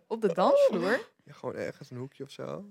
[0.06, 1.00] Op de dansvloer.
[1.24, 2.64] Ja, gewoon ergens een hoekje of zo.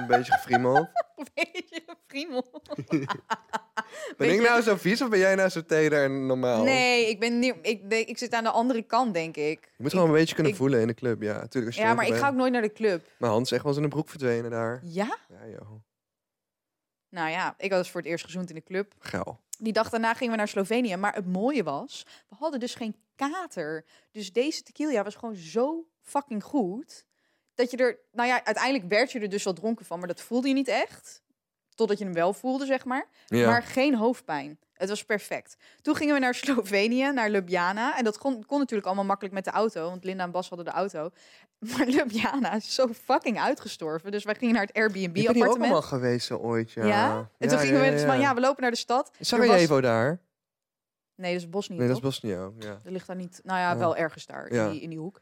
[0.00, 0.88] Een beetje gefriemeld.
[1.16, 2.62] Een beetje een friemel.
[4.16, 6.62] Ben ik nou zo vies of ben jij nou zo teder en normaal?
[6.62, 9.60] Nee, ik, ben niet, ik, denk, ik zit aan de andere kant, denk ik.
[9.76, 11.32] Je moet gewoon een beetje kunnen ik- voelen in de club, ja.
[11.46, 13.06] Tuurlijk, als je Ja, maar ik ga ook nooit naar de club.
[13.18, 14.80] Mijn hand is echt wel eens in een broek verdwenen daar.
[14.84, 15.18] Ja?
[15.28, 15.70] Ja, joh.
[17.08, 18.94] Nou ja, ik had dus voor het eerst gezoend in de club.
[18.98, 19.40] Geil.
[19.58, 20.96] Die dag daarna gingen we naar Slovenië.
[20.96, 23.84] Maar het mooie was, we hadden dus geen kater.
[24.10, 27.06] Dus deze tequila was gewoon zo fucking goed.
[27.58, 29.98] Dat je er, nou ja, uiteindelijk werd je er dus wel dronken van.
[29.98, 31.22] Maar dat voelde je niet echt.
[31.74, 33.06] Totdat je hem wel voelde, zeg maar.
[33.26, 33.50] Ja.
[33.50, 34.58] Maar geen hoofdpijn.
[34.72, 35.56] Het was perfect.
[35.82, 37.96] Toen gingen we naar Slovenië, naar Ljubljana.
[37.98, 39.88] En dat kon, kon natuurlijk allemaal makkelijk met de auto.
[39.88, 41.10] Want Linda en Bas hadden de auto.
[41.76, 44.10] Maar Ljubljana is zo fucking uitgestorven.
[44.10, 45.60] Dus wij gingen naar het ik ben hier ook Airbnb-appartement.
[45.62, 46.86] allemaal geweest zo ooit, ja.
[46.86, 47.30] Ja?
[47.38, 49.06] En toen gingen we dus van, ja, we lopen naar de stad.
[49.08, 50.20] Er was- Sarajevo daar?
[51.14, 52.02] Nee, dat is Bosnië, Nee, dat is?
[52.02, 52.50] Bosnië ja.
[52.58, 55.20] Dat ligt daar niet, nou ja, wel ergens daar, in, die, in die hoek.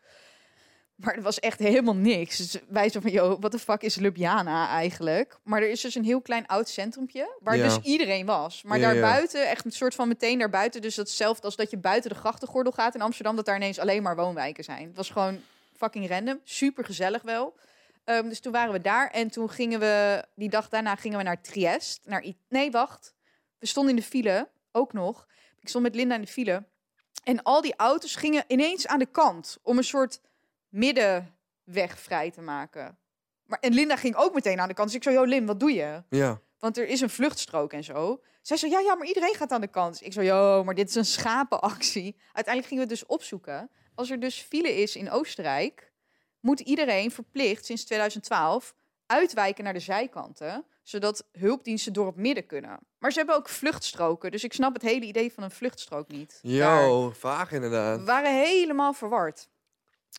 [0.96, 2.36] Maar er was echt helemaal niks.
[2.36, 5.38] Dus wij zo van, joh, wat de fuck is Ljubljana eigenlijk?
[5.42, 7.62] Maar er is dus een heel klein oud centrumpje, waar Ja.
[7.64, 8.62] dus iedereen was.
[8.62, 8.92] Maar Ja, ja.
[8.92, 12.10] daarbuiten, echt een soort van meteen daarbuiten, dus dat is hetzelfde als dat je buiten
[12.10, 14.86] de grachtengordel gaat in Amsterdam, dat daar ineens alleen maar woonwijken zijn.
[14.86, 15.40] Het was gewoon
[15.76, 17.54] fucking random, super gezellig wel.
[18.04, 21.24] Ehm, dus toen waren we daar en toen gingen we, die dag daarna gingen we
[21.24, 22.00] naar Triest.
[22.04, 23.14] Naar I- nee, wacht.
[23.58, 25.26] We stonden in de file, ook nog.
[25.60, 26.64] Ik stond met Linda in de file.
[27.24, 30.20] En al die auto's gingen ineens aan de kant om een soort
[30.76, 32.98] middenweg vrij te maken.
[33.44, 34.88] Maar, en Linda ging ook meteen aan de kant.
[34.88, 36.02] Dus ik zo, joh Lin, wat doe je?
[36.10, 36.40] Ja.
[36.58, 38.20] Want er is een vluchtstrook en zo.
[38.42, 39.98] Zij zo, ja, ja, maar iedereen gaat aan de kant.
[39.98, 42.16] Dus ik zo, joh, maar dit is een schapenactie.
[42.32, 43.70] Uiteindelijk gingen we het dus opzoeken.
[43.94, 45.92] Als er dus file is in Oostenrijk,
[46.40, 48.74] moet iedereen verplicht sinds 2012
[49.06, 52.78] uitwijken naar de zijkanten, zodat hulpdiensten door het midden kunnen.
[52.98, 56.38] Maar ze hebben ook vluchtstroken, dus ik snap het hele idee van een vluchtstrook niet.
[56.42, 56.82] Daar.
[56.82, 57.98] Yo, vaag inderdaad.
[57.98, 59.48] We waren helemaal verward.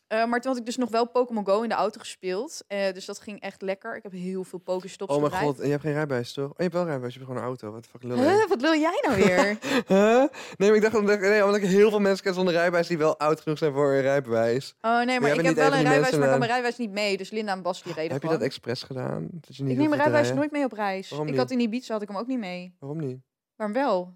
[0.07, 2.63] Eh, maar toen had ik dus nog wel Pokémon Go in de auto gespeeld.
[2.67, 3.95] Eh, dus dat ging echt lekker.
[3.95, 6.49] Ik heb heel veel Pokéstops Oh mijn god, en je hebt geen rijbewijs toch?
[6.49, 7.71] Oh, je hebt wel rijbewijs, je hebt gewoon een auto.
[7.71, 9.57] Wat fuck lul Huh, wat wil jij nou weer?
[9.87, 10.25] Huh?
[10.57, 12.97] Nee, maar ik dacht omdat, nee, omdat ik heel veel mensen ken zonder rijbewijs die
[12.97, 14.75] wel oud genoeg zijn voor een rijbewijs.
[14.81, 17.17] Oh nee, maar ik heb wel een rijbewijs, maar ik kan mijn rijbewijs niet mee.
[17.17, 19.27] Dus Linda en Bas die reden Heb je dat expres gedaan?
[19.31, 21.09] Dat je niet ik neem mijn rijbewijs nooit mee op reis.
[21.09, 21.41] Waarom ik niet?
[21.41, 22.75] had in Ibiza had ik hem ook niet mee.
[22.79, 23.19] Waarom niet?
[23.55, 24.13] Waarom wel?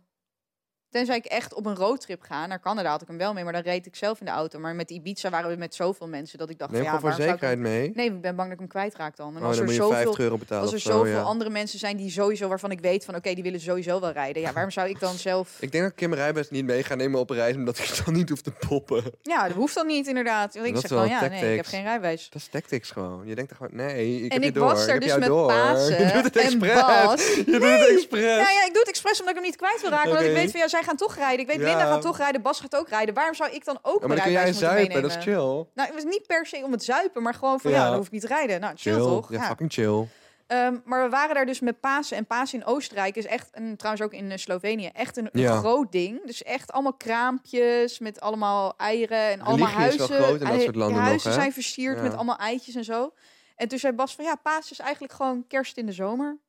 [0.91, 3.53] Tenzij ik echt op een roadtrip ga naar Canada had ik hem wel mee, maar
[3.53, 4.59] dan reed ik zelf in de auto.
[4.59, 7.13] Maar met Ibiza waren we met zoveel mensen dat ik dacht Neem van ja, gewoon
[7.13, 7.91] voor ik zekerheid mee.
[7.95, 9.35] Nee, ik ben bang dat ik hem kwijtraak dan.
[9.35, 11.21] En Oh, als dan er zoveel 50 euro betalen Als er zo, zoveel ja.
[11.21, 14.41] andere mensen zijn die sowieso waarvan ik weet van oké, die willen sowieso wel rijden.
[14.41, 15.57] Ja, waarom zou ik dan zelf?
[15.59, 18.01] Ik denk dat ik Kim rijbewijs niet mee ga nemen op een reis, omdat ik
[18.05, 19.03] dan niet hoef te poppen.
[19.21, 20.55] Ja, dat hoeft dan niet inderdaad.
[20.55, 22.29] Ik Dat zeg van ja, nee, ik heb geen rijbewijs.
[22.29, 23.27] Dat is tactics gewoon.
[23.27, 24.65] Je denkt gewoon, nee, ik en heb ik door.
[24.65, 25.47] was er dus met door.
[25.47, 27.35] Pasen Je doet het en expres.
[27.35, 28.21] Je doet het expres.
[28.21, 30.11] Ja, ja, ik doe het expres omdat ik hem niet kwijt wil raken.
[30.13, 31.39] Want ik weet van ja, zij gaan toch rijden.
[31.39, 31.57] Ik weet.
[31.57, 33.13] Linda gaat toch rijden, Bas gaat ook rijden.
[33.13, 35.33] Waarom zou ik dan ook Ja, maar mijn dan kun jij dat is chill.
[35.35, 38.05] Nou, het was niet per se om het zuipen, maar gewoon van ja, dan hoef
[38.05, 38.59] ik niet te rijden.
[38.59, 39.31] Nou, chill, Chill, toch?
[39.31, 40.07] ja, fucking chill.
[40.47, 42.17] Ehm, maar we waren daar dus met Pasen.
[42.17, 45.57] En Pasen in Oostenrijk is echt, en trouwens ook in eh, Slovenië, echt een, Ja.
[45.57, 46.25] groot ding.
[46.25, 50.09] Dus echt allemaal kraampjes met allemaal eieren en allemaal is huizen.
[50.09, 52.03] wel groot in dat soort landen huizen zijn versierd Ja.
[52.03, 53.13] met allemaal eitjes en zo.
[53.55, 56.39] En toen zei Bas van ja, Pasen is eigenlijk gewoon kerst in de zomer.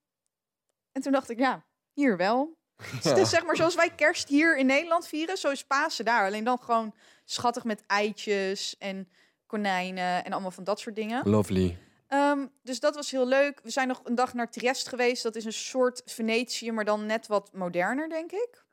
[0.92, 2.56] En toen dacht ik ja, hier wel.
[2.90, 6.04] Dus het is zeg maar zoals wij kerst hier in Nederland vieren, zo is Pasen
[6.04, 6.26] daar.
[6.26, 9.08] Alleen dan gewoon schattig met eitjes en
[9.46, 11.28] konijnen en allemaal van dat soort dingen.
[11.28, 11.78] Lovely.
[12.06, 13.60] Ehm, dus dat was heel leuk.
[13.62, 15.22] We zijn nog een dag naar Triest geweest.
[15.22, 18.64] Dat is een soort Venetië, maar dan net wat moderner, denk ik.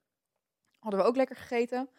[0.79, 1.89] Hadden we ook lekker gegeten.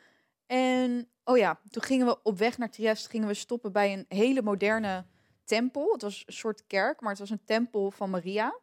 [0.46, 4.04] En, oh ja, toen gingen we op weg naar Triest, gingen we stoppen bij een
[4.08, 5.04] hele moderne
[5.44, 5.92] tempel.
[5.92, 8.58] Het was een soort kerk, maar het was een tempel van Maria.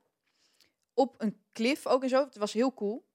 [0.93, 2.25] Op een klif ook en zo.
[2.25, 3.06] Het was heel cool.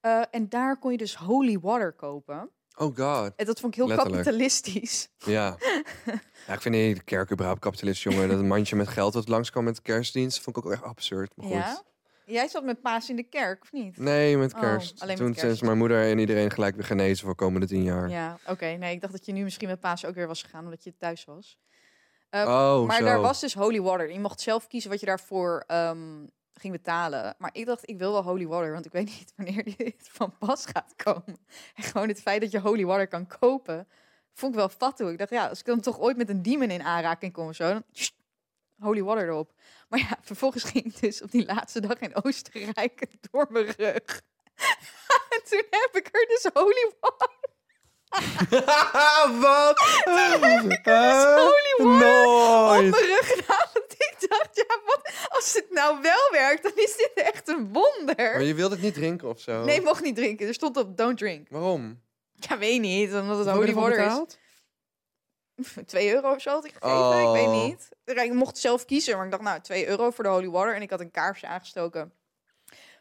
[0.00, 2.50] Eh, en daar kon je dus holy water kopen.
[2.76, 3.32] Oh god.
[3.36, 4.16] En dat vond ik heel Letterlijk.
[4.24, 5.08] kapitalistisch.
[5.18, 5.56] Ja.
[6.46, 8.28] ja, ik vind die de kerk überhaupt kapitalist, jongen.
[8.28, 11.36] Dat een mandje met geld dat langskwam met kerstdienst, vond ik ook echt absurd.
[11.36, 11.54] Maar goed.
[11.54, 11.82] Ja?
[12.26, 13.96] Jij zat met paas in de kerk, of niet?
[13.98, 15.00] Nee, met Oh, kerst.
[15.00, 15.40] alleen Toen kerst.
[15.40, 18.08] sinds mijn moeder en iedereen gelijk weer genezen voor komende tien jaar.
[18.10, 18.66] Ja, oké.
[18.66, 20.96] Nee, ik dacht dat je nu misschien met paas ook weer was gegaan, omdat je
[20.98, 21.58] thuis was.
[22.30, 23.04] Eh, Oh, maar zo.
[23.04, 24.12] daar was dus holy water.
[24.12, 26.26] Je mocht zelf kiezen wat je daarvoor ehm,
[26.60, 27.34] ging betalen.
[27.38, 30.38] Maar ik dacht, ik wil wel holy water, want ik weet niet wanneer dit van
[30.38, 31.38] pas gaat komen.
[31.74, 33.88] En gewoon het feit dat je holy water kan kopen,
[34.32, 35.12] vond ik wel fat toe.
[35.12, 37.54] Ik dacht, ja, als ik dan toch ooit met een demon in aanraking kom of
[37.54, 37.84] zo, dan
[38.78, 39.52] holy water erop.
[39.88, 44.22] Maar ja, vervolgens ging ik dus op die laatste dag in Oostenrijk door mijn rug.
[45.34, 47.36] en toen heb ik er dus holy water
[49.40, 49.78] Wat?
[50.04, 52.90] holy water op Nooit.
[52.90, 53.66] mijn rug gedaan.
[53.72, 57.72] Want ik dacht, ja, wat, als het nou wel werkt, dan is dit echt een
[57.72, 58.16] wonder.
[58.16, 59.64] Maar je wilde het niet drinken of zo?
[59.64, 60.46] Nee, ik mocht niet drinken.
[60.46, 61.46] Er stond op don't drink.
[61.50, 62.00] Waarom?
[62.32, 64.36] Ja, weet niet, omdat het holy water is.
[65.86, 67.64] 2 euro of zo had ik gegeven, ik weet Oh.
[67.64, 67.88] niet.
[68.04, 70.74] Ik mocht zelf kiezen, maar ik dacht, nou, 2 euro voor de holy water.
[70.74, 72.12] En ik had een kaarsje aangestoken.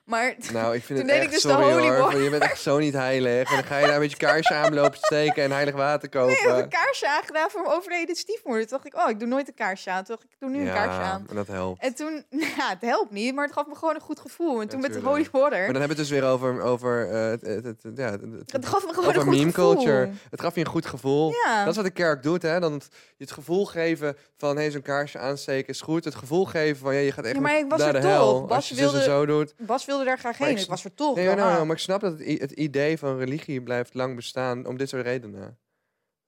[0.08, 1.98] Maar Nou, ik vind Toen het deed echt, ik dus de sorry holy hoor.
[1.98, 2.22] water.
[2.22, 3.50] Je bent echt zo niet heilig.
[3.50, 6.28] En dan ga je daar een beetje kaarsje aan lopen steken en heilig water kopen.
[6.28, 8.68] nee, ik had een kaarsje aangedaan voor mijn overleden stiefmoeder.
[8.68, 10.04] Toen dacht ik, oh, ik doe nooit een kaarsje aan.
[10.04, 11.26] Toen dacht ik, ik doe nu een kaarsje aan.
[11.30, 11.82] en dat helpt.
[11.82, 12.26] En toen,
[12.58, 14.62] ja, het helpt niet, maar het gaf me gewoon een goed gevoel.
[14.62, 17.10] En toen met de holy water, Maar dan hebben we het dus weer over, over
[17.12, 18.12] eh, het, het, het, ja,
[18.46, 19.74] het, gaf me gewoon een goed meme gevoel.
[19.76, 20.10] culture.
[20.30, 21.32] Het gaf je een goed gevoel.
[21.46, 21.60] Ja.
[21.60, 22.60] Dat is wat de kerk doet, hè?
[22.60, 26.04] Dan het, het gevoel geven van, hé, hey, zo'n kaarsje aansteken is goed.
[26.06, 28.08] Het gevoel geven van, ja, je gaat echt Ja, maar ik was naar er de
[28.08, 28.46] hel.
[28.46, 29.54] Bas als je wilde- zo doet.
[29.58, 30.50] Bas wilde daar graag heen.
[30.50, 31.16] ik Ik was er toch.
[31.16, 31.64] Nee, ah.
[31.64, 35.04] maar ik snap dat het, het idee van religie blijft lang bestaan om dit soort
[35.04, 35.60] redenen.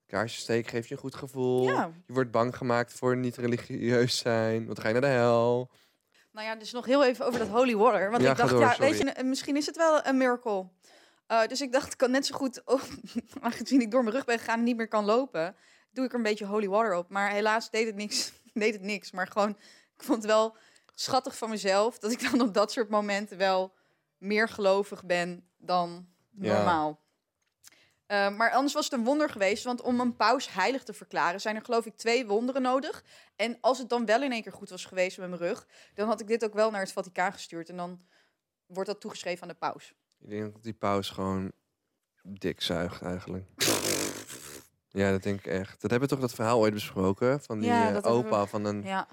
[0.05, 1.63] Kaarsje steken geeft je een goed gevoel.
[1.63, 1.91] Ja.
[2.07, 4.65] Je wordt bang gemaakt voor niet religieus zijn.
[4.65, 5.71] Want dan ga je naar de hel.
[6.31, 8.09] Nou ja, dus nog heel even over dat holy water.
[8.09, 8.91] Want Ja, ik dacht, door, ja, sorry.
[8.91, 10.69] weet je, misschien is het wel een miracle.
[11.27, 12.81] Eh, dus ik dacht, ik kan net zo goed, oh,
[13.41, 15.55] aangezien ik door mijn rug ben gegaan en niet meer kan lopen,
[15.91, 17.09] doe ik er een beetje holy water op.
[17.09, 18.31] Maar helaas deed het niks.
[18.53, 19.11] deed het niks.
[19.11, 19.49] Maar gewoon,
[19.97, 20.57] ik vond het wel
[20.99, 23.73] schattig van mezelf dat ik dan op dat soort momenten wel
[24.17, 26.53] meer gelovig ben dan Ja.
[26.55, 26.99] normaal.
[28.05, 31.41] Eh, maar anders was het een wonder geweest, want om een paus heilig te verklaren
[31.41, 33.03] zijn er geloof ik twee wonderen nodig.
[33.35, 36.07] En als het dan wel in één keer goed was geweest met mijn rug, dan
[36.07, 37.69] had ik dit ook wel naar het Vaticaan gestuurd.
[37.69, 38.01] En dan
[38.65, 39.93] wordt dat toegeschreven aan de paus.
[40.19, 41.51] Ik denk dat die paus gewoon
[42.23, 43.45] dik zuigt eigenlijk.
[45.01, 45.81] ja, dat denk ik echt.
[45.81, 47.41] Dat hebben we toch dat verhaal ooit besproken?
[47.41, 48.83] Van die Ja, eh, opa van een...
[48.83, 49.07] Ja.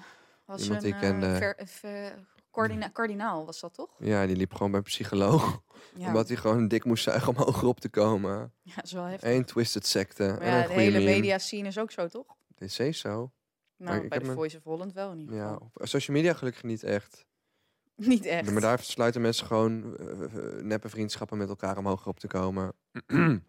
[0.47, 1.27] Ja, was Iemand een die ik kende.
[1.27, 3.97] eh, ver- een ver- kardina- kardinaal, was dat toch?
[3.99, 5.63] die liep gewoon bij een psycholoog.
[5.97, 8.53] Ja, Omdat hij gewoon dik moest zuigen om hoger op te komen.
[8.63, 9.31] ja dat is wel heftig.
[9.31, 10.23] Eén twisted secte.
[10.23, 11.11] Maar en ja, een de hele meme.
[11.11, 12.27] media scene is ook zo, toch?
[12.55, 13.33] Dit is zo.
[13.77, 16.33] Nou, ik bij de me- Voice of Holland wel in ieder Ja, op social media
[16.35, 17.25] gelukkig niet echt.
[17.97, 18.51] Niet echt.
[18.51, 22.27] Maar daar sluiten mensen gewoon eh, eh, neppe vriendschappen met elkaar om hoger op te
[22.27, 22.73] komen.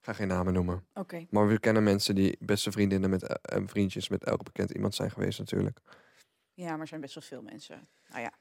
[0.00, 0.86] Ga geen namen noemen.
[0.94, 1.26] Oké.
[1.30, 5.10] Maar we kennen mensen die beste vriendinnen met, en vriendjes met elk bekend iemand zijn
[5.10, 5.80] geweest natuurlijk.
[6.54, 7.88] Ja, maar er zijn best wel veel mensen.
[8.08, 8.32] Nou ja.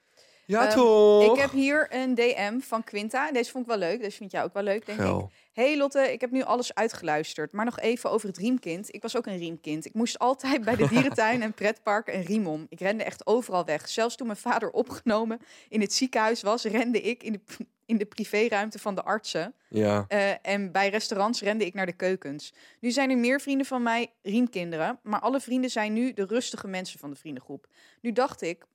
[0.46, 1.34] Ja, Ehm, toch?
[1.34, 3.32] Ik heb hier een DM van Quinta.
[3.32, 4.02] Deze vond ik wel leuk.
[4.02, 5.06] Deze vind jij ook wel leuk, denk ik.
[5.54, 7.52] Hey Lotte, ik heb nu alles uitgeluisterd.
[7.52, 8.94] Maar nog even over het riemkind.
[8.94, 9.86] Ik was ook een riemkind.
[9.86, 12.66] Ik moest altijd bij de dierentuin en pretpark een riem om.
[12.70, 13.90] Ik rende echt overal weg.
[13.90, 18.06] Zelfs toen mijn vader opgenomen in het ziekenhuis was, rende ik in de, in de
[18.06, 19.54] privéruimte van de artsen.
[19.70, 20.06] Ja.
[20.08, 22.54] Eh, en bij restaurants rende ik naar de keukens.
[22.80, 25.00] Nu zijn er meer vrienden van mij riemkinderen.
[25.04, 27.68] Maar alle vrienden zijn nu de rustige mensen van de vriendengroep.
[28.02, 28.66] Nu dacht ik,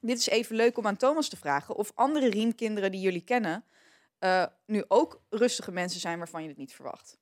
[0.00, 1.74] dit is even leuk om aan Thomas te vragen...
[1.74, 3.64] of andere riemkinderen die jullie kennen...
[4.18, 7.18] eh, nu ook rustige mensen zijn waarvan je het niet verwacht.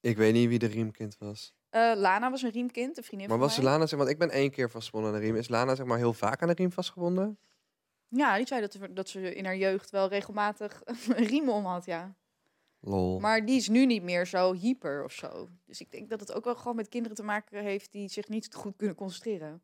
[0.00, 1.54] Ik weet niet wie de riemkind was.
[1.70, 3.66] Eh, Lana was een riemkind, een vriendin Maar van was mij.
[3.66, 5.36] Lana, zeg, want ik ben één keer vastgebonden aan de riem.
[5.36, 7.38] Is Lana zeg maar heel vaak aan de riem vastgebonden?
[8.08, 11.64] Ja, die zei dat, ze- dat ze in haar jeugd wel regelmatig een riem om
[11.64, 12.14] had, ja.
[12.80, 13.20] Lol.
[13.20, 15.48] Maar die is nu niet meer zo hyper of zo.
[15.66, 18.28] Dus ik denk dat het ook wel gewoon met kinderen te maken heeft die zich
[18.28, 19.62] niet goed kunnen concentreren.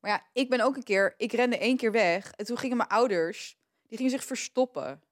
[0.00, 2.76] Maar ja, ik ben ook een keer, ik rende één keer weg en toen gingen
[2.76, 5.02] mijn ouders, die gingen zich verstoppen.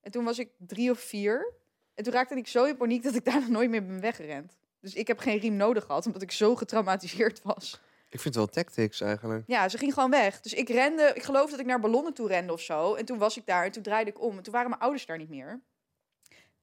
[0.00, 1.52] En toen was ik drie of vier.
[1.94, 4.56] En toen raakte ik zo in paniek dat ik daarna nooit meer ben weggerend.
[4.80, 7.80] Dus ik heb geen riem nodig gehad, omdat ik zo getraumatiseerd was.
[8.14, 9.44] Ik vind het wel tactics eigenlijk.
[9.46, 10.40] Ja, ze ging gewoon weg.
[10.40, 12.94] Dus ik rende, ik geloof dat ik naar ballonnen toe rende of zo.
[12.94, 14.36] En toen was ik daar en toen draaide ik om.
[14.36, 15.62] En toen waren mijn ouders daar niet meer.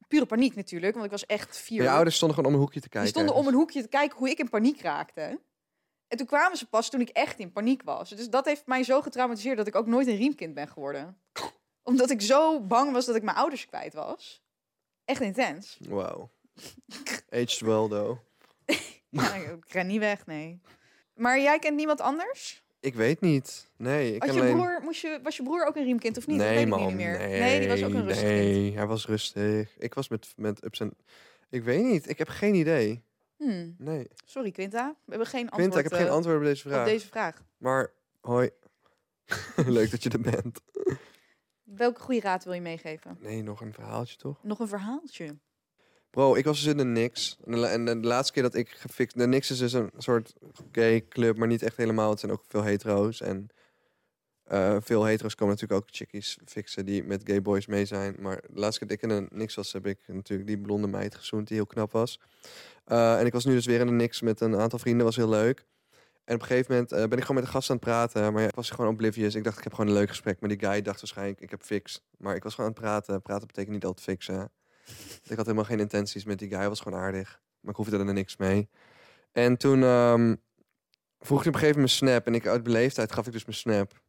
[0.07, 1.81] Pure paniek natuurlijk, want ik was echt vier.
[1.81, 3.11] Je ouders stonden gewoon om een hoekje te kijken.
[3.11, 5.41] Die stonden om een hoekje te kijken hoe ik in paniek raakte.
[6.07, 8.09] En toen kwamen ze pas toen ik echt in paniek was.
[8.09, 11.21] Dus dat heeft mij zo getraumatiseerd dat ik ook nooit een riemkind ben geworden.
[11.83, 14.43] Omdat ik zo bang was dat ik mijn ouders kwijt was.
[15.05, 15.77] Echt intens.
[15.89, 16.29] Wow.
[17.29, 18.19] Aged well though.
[19.65, 20.61] Ik ren niet weg, nee.
[21.21, 22.63] Maar jij kent niemand anders?
[22.79, 23.71] Ik weet niet.
[23.77, 24.55] Nee, ik Had je alleen...
[24.55, 26.37] broer, moest je, was je broer ook een riemkind of niet?
[26.37, 27.17] dat Nee, weet ik niet meer.
[27.17, 28.39] Nee, die was ook een rustig kind.
[28.39, 29.77] Nee, hij was rustig.
[29.77, 30.93] Ik was met, met ups en...
[31.49, 32.09] Ik weet niet.
[32.09, 33.03] Ik heb geen idee.
[33.37, 33.75] Hmm.
[33.77, 34.07] Nee.
[34.25, 34.95] Sorry, Quinta.
[35.05, 36.79] We hebben geen antwoord Quinta, ik heb geen eh, antwoord op deze vraag.
[36.79, 37.43] op deze vraag.
[37.57, 38.49] Maar, hoi.
[39.65, 40.61] Leuk dat je er bent.
[41.63, 43.17] Welke goede raad wil je meegeven?
[43.19, 44.43] Nee, nog een verhaaltje toch?
[44.43, 45.37] Nog een verhaaltje.
[46.11, 47.37] Bro, ik was dus in de Nix.
[47.45, 49.17] En de, laatste keer dat ik gefixt...
[49.17, 50.33] De Nix is dus een soort
[50.71, 52.09] gay club, maar niet echt helemaal.
[52.09, 53.21] Het zijn ook veel hetero's.
[53.21, 53.49] En
[54.43, 58.15] eh, veel hetero's komen natuurlijk ook chickies fixen die met gay boys mee zijn.
[58.19, 60.87] Maar de laatste keer dat ik in de Nix was, heb ik natuurlijk die blonde
[60.87, 62.19] meid gezoend die heel knap was.
[62.85, 65.05] Eh, en ik was nu dus weer in de Nix met een aantal vrienden.
[65.05, 65.65] was heel leuk.
[66.23, 68.33] En op een gegeven moment eh, ben ik gewoon met de gast aan het praten.
[68.33, 69.35] Maar ja, ik was gewoon oblivious.
[69.35, 70.39] Ik dacht, ik heb gewoon een leuk gesprek.
[70.39, 72.01] Maar die guy dacht waarschijnlijk, ik heb fix.
[72.17, 73.21] Maar ik was gewoon aan het praten.
[73.21, 74.51] Praten betekent niet altijd fixen.
[75.23, 76.57] Ik had helemaal geen intenties met die guy.
[76.57, 77.41] Hij was gewoon aardig.
[77.59, 78.69] Maar ik hoefde er niks mee.
[79.31, 80.35] En toen ehm,
[81.19, 82.27] vroeg hij op een gegeven moment mijn snap.
[82.27, 84.01] En ik uit beleefdheid gaf ik dus mijn snap.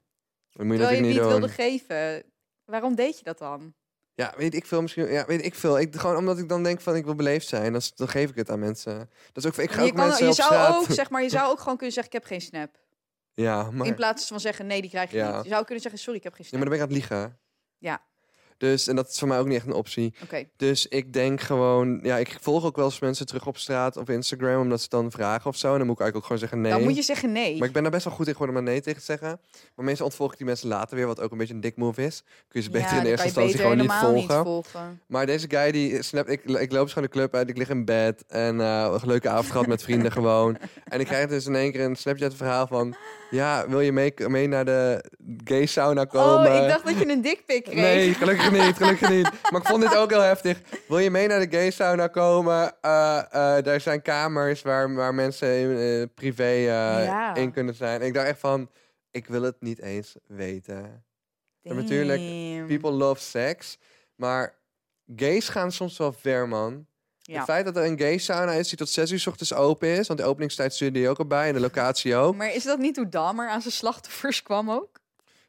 [0.51, 2.23] Dat moet je Terwijl je natuurlijk het niet wilde geven.
[2.65, 3.75] Waarom deed je dat dan?
[4.15, 5.13] Ja, weet ik veel misschien.
[5.13, 5.79] Ja, weet ik veel.
[5.79, 7.73] Ik, gewoon omdat ik dan denk van ik wil beleefd zijn.
[7.73, 9.11] Dan, dan geef ik het aan mensen.
[9.33, 9.57] Dat is ook.
[9.57, 10.77] Ik ga je, ook kan, mensen je zou straat.
[10.77, 12.81] ook, zeg maar, je zou ook gewoon kunnen zeggen, ik heb geen snap.
[13.33, 15.37] Ja, maar, In plaats van zeggen, nee, die krijg je Ja.
[15.37, 15.45] niet.
[15.45, 16.61] Je zou kunnen zeggen, sorry, ik heb geen ja, snap.
[16.61, 17.39] maar dan ben ik aan het liegen.
[17.79, 18.03] Ja.
[18.63, 20.15] Dus en dat is voor mij ook niet echt een optie.
[20.57, 24.09] Dus ik denk gewoon, ja, ik volg ook wel eens mensen terug op straat of
[24.09, 25.73] Instagram, omdat ze dan vragen of zo.
[25.73, 26.73] En dan moet ik eigenlijk ook gewoon zeggen nee.
[26.73, 27.59] Dan moet je zeggen nee.
[27.59, 29.41] Maar ik ben daar best wel goed in geworden om maar nee tegen te zeggen.
[29.75, 32.05] Maar meestal ontvolg ik die mensen later weer, wat ook een beetje een dik move
[32.05, 32.23] is.
[32.49, 34.45] Kun je ze beter Ja, in eerste instantie gewoon niet volgen.
[34.45, 35.01] volgen.
[35.07, 37.85] Maar deze guy, die snap, ik, ik loop gewoon de club uit, ik lig in
[37.85, 40.57] bed en eh, een leuke avond gehad met vrienden gewoon.
[40.85, 42.95] En ik krijg dus in één keer een Snapchat verhaal van,
[43.31, 45.05] ja, wil je mee, mee naar de
[45.45, 46.51] gay sauna komen?
[46.51, 47.75] Oh, ik dacht dat je een dikpik kreeg.
[47.75, 49.31] Nee, gelukkig niet, gelukkig niet.
[49.51, 50.61] Maar ik vond dit ook heel heftig.
[50.89, 52.73] Wil je mee naar de gay sauna komen?
[52.81, 57.35] Eh eh, daar zijn kamers waar, waar mensen in, eh, privé eh, Ja.
[57.35, 58.01] in kunnen zijn.
[58.01, 58.71] En ik dacht echt van,
[59.11, 61.05] ik wil het niet eens weten.
[61.63, 62.21] En natuurlijk.
[62.67, 63.79] People love sex.
[64.17, 64.55] Maar
[65.17, 66.87] gays gaan soms wel ver, man.
[67.19, 67.35] Ja.
[67.37, 69.89] Het feit dat er een gay sauna is die tot 6 uur 's ochtends open
[69.89, 70.07] is.
[70.07, 72.37] Want de openingstijd stuurde die ook erbij en de locatie ook.
[72.37, 75.01] Maar is dat niet hoe Dahmer aan zijn slachtoffers kwam ook?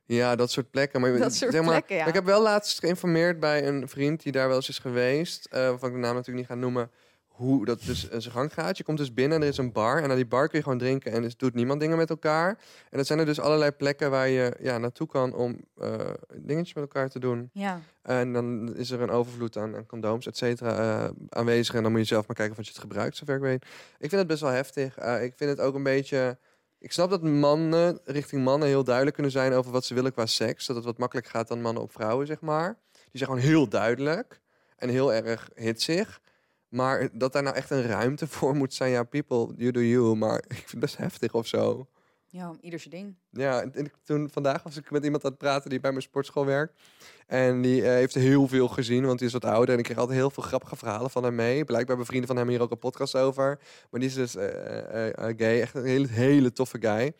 [0.05, 1.01] Ja, dat soort plekken.
[1.01, 1.99] Maar, Dat soort zeg maar, plekken, ja.
[1.99, 5.45] maar Ik heb wel laatst geïnformeerd bij een vriend die daar wel eens is geweest.
[5.51, 6.91] eh waarvan ik de naam natuurlijk niet ga noemen.
[7.27, 8.77] Hoe dat dus eh, zijn gang gaat.
[8.77, 10.01] Je komt dus binnen en er is een bar.
[10.01, 11.11] En naar die bar kun je gewoon drinken.
[11.11, 12.47] En dus doet niemand dingen met elkaar.
[12.89, 15.93] En dat zijn er dus allerlei plekken waar je ja, naartoe kan om eh
[16.35, 17.49] dingetjes met elkaar te doen.
[17.53, 17.79] Ja.
[18.01, 21.75] En dan is er een overvloed aan, aan condooms, et cetera, aanwezig.
[21.75, 23.63] En dan moet je zelf maar kijken of je het gebruikt, zover ik weet.
[23.99, 24.97] Ik vind het best wel heftig.
[24.97, 26.37] Ik vind het ook een beetje...
[26.83, 30.25] Ik snap dat mannen richting mannen heel duidelijk kunnen zijn over wat ze willen qua
[30.25, 30.65] seks.
[30.65, 32.77] Dat het wat makkelijker gaat dan mannen op vrouwen, zeg maar.
[32.91, 34.41] Die zijn gewoon heel duidelijk
[34.75, 36.21] en heel erg hitsig.
[36.67, 40.15] Maar dat daar nou echt een ruimte voor moet zijn, ja, people, you do you.
[40.15, 41.87] Maar ik vind het best heftig of zo.
[42.33, 43.15] Ja, ieder zijn ding.
[43.29, 46.45] Ja, en toen vandaag was ik met iemand aan het praten die bij mijn sportschool
[46.45, 46.81] werkt.
[47.27, 49.73] En die eh, heeft heel veel gezien, want die is wat ouder.
[49.73, 51.65] En ik kreeg altijd heel veel grappige verhalen van hem mee.
[51.65, 53.59] Blijkbaar hebben vrienden van hem hier ook een podcast over.
[53.89, 55.61] Maar die is dus eh, eh, gay.
[55.61, 57.13] Echt een hele, hele toffe guy.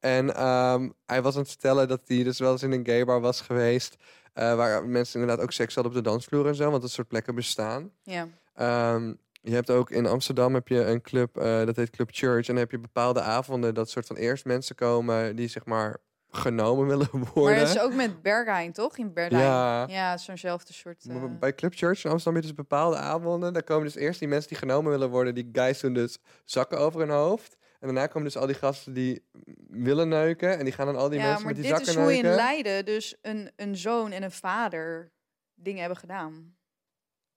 [0.00, 3.20] En ehm, hij was aan het vertellen dat hij dus wel eens in een gaybar
[3.20, 3.96] was geweest.
[4.32, 6.70] waar mensen inderdaad ook seks hadden op de dansvloer en zo.
[6.70, 7.90] Want dat soort plekken bestaan.
[8.02, 8.28] Ja.
[8.54, 9.12] Ehm,
[9.48, 12.40] je hebt ook in Amsterdam heb je een club, eh, dat heet Club Church.
[12.48, 15.96] En dan heb je bepaalde avonden dat soort van eerst mensen komen die zeg maar
[16.30, 17.42] genomen willen worden.
[17.56, 18.98] Maar dat is ook met Berghain, toch?
[18.98, 19.42] In Berlijn.
[19.44, 19.86] Ja.
[19.88, 21.04] Ja, zo'nzelfde soort...
[21.08, 23.52] eh, Bij Club Church in Amsterdam heb je dus bepaalde avonden.
[23.52, 25.34] Daar komen dus eerst die mensen die genomen willen worden.
[25.34, 27.56] Die guys doen dus zakken over hun hoofd.
[27.80, 29.24] En daarna komen dus al die gasten die
[29.68, 30.58] willen neuken.
[30.58, 32.12] En die gaan dan al die ja, mensen met die dit zakken is hoe je
[32.22, 32.30] neuken.
[32.30, 35.12] in Leiden dus een, een zoon en een vader
[35.54, 36.56] dingen hebben gedaan.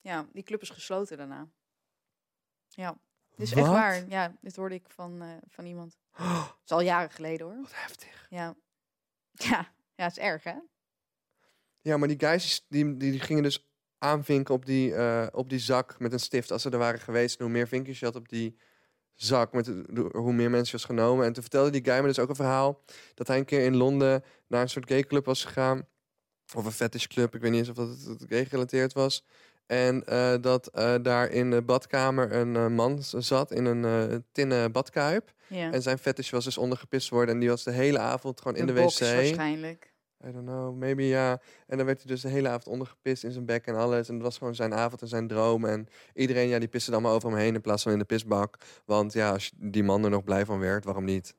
[0.01, 1.47] Ja, die club is gesloten daarna.
[2.75, 2.97] Ja,
[3.35, 4.09] dit is echt waar.
[4.09, 5.97] Ja, dit hoorde ik van, eh, van iemand.
[6.11, 7.61] Het is al jaren geleden hoor.
[7.61, 8.27] Wat heftig.
[8.29, 8.55] Ja.
[9.49, 10.55] Ja, ja het is erg hè?
[11.81, 15.99] Ja, maar die guys die, die, gingen dus aanvinken op die, eh, op die zak
[15.99, 17.37] met een stift als ze er waren geweest.
[17.39, 18.57] En hoe meer vinkjes je had op die
[19.13, 21.25] zak, met de- hoe meer mensen je was genomen.
[21.25, 23.75] En toen vertelde die guy me dus ook een verhaal dat hij een keer in
[23.75, 25.87] Londen naar een soort gayclub was gegaan.
[26.55, 29.25] Of een fetishclub, ik weet niet eens of dat het gay gerelateerd was.
[29.71, 34.71] En eh, dat eh, daar in de badkamer een eh, man zat in een tinnen
[34.71, 35.33] badkuip.
[35.47, 35.71] Ja.
[35.71, 37.33] En zijn fetish was dus ondergepist worden.
[37.33, 39.07] En die was de hele avond gewoon in Een de box wc.
[39.07, 39.93] waarschijnlijk.
[40.27, 41.41] I don't know, maybe ja.
[41.67, 44.09] En dan werd hij dus de hele avond ondergepist in zijn bek en alles.
[44.09, 45.65] En dat was gewoon zijn avond en zijn droom.
[45.65, 48.05] En iedereen, ja, die piste dan maar over hem heen in plaats van in de
[48.05, 48.57] pisbak.
[48.85, 51.35] Want ja, als die man er nog blij van werd, waarom niet?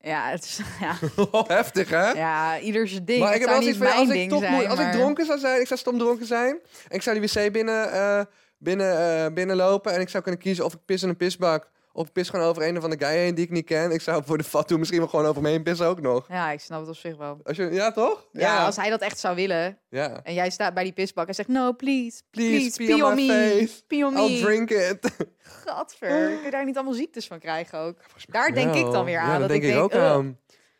[0.00, 0.98] Ja, het is, ja.
[1.56, 2.10] Heftig, hè?
[2.10, 3.20] ja, ieder zijn ding.
[3.20, 5.80] maar ik heb wel van, als ik zijn, als ik dronken zou zijn, ik zou
[5.80, 6.58] stom dronken zijn.
[6.88, 8.20] En ik zou die wc binnen, eh,
[8.58, 9.92] binnen, eh, binnenlopen.
[9.92, 12.62] En ik zou kunnen kiezen of ik pis in een pisbak Of pis gewoon over
[12.68, 13.90] een of andere guy heen die ik niet ken.
[13.90, 16.26] Ik zou voor de fat doen misschien wel gewoon over me heen pissen ook nog.
[16.28, 17.40] Ja, ik snap het op zich wel.
[17.42, 18.26] Als je, ja, toch?
[18.32, 20.20] Ja, als hij dat echt zou willen ja.
[20.22, 23.26] en jij staat bij die pisbak en zegt no, please, Please, please, pee on me,
[23.66, 23.82] face.
[23.86, 24.40] pee on I'll me.
[24.40, 25.10] drink it.
[25.64, 27.96] Gadver, kun je daar niet allemaal ziektes van krijgen ook?
[28.30, 29.26] Daar denk ik dan weer aan.
[29.26, 30.38] Ja, dat dat denk ik, denk, ook "Ugh, aan.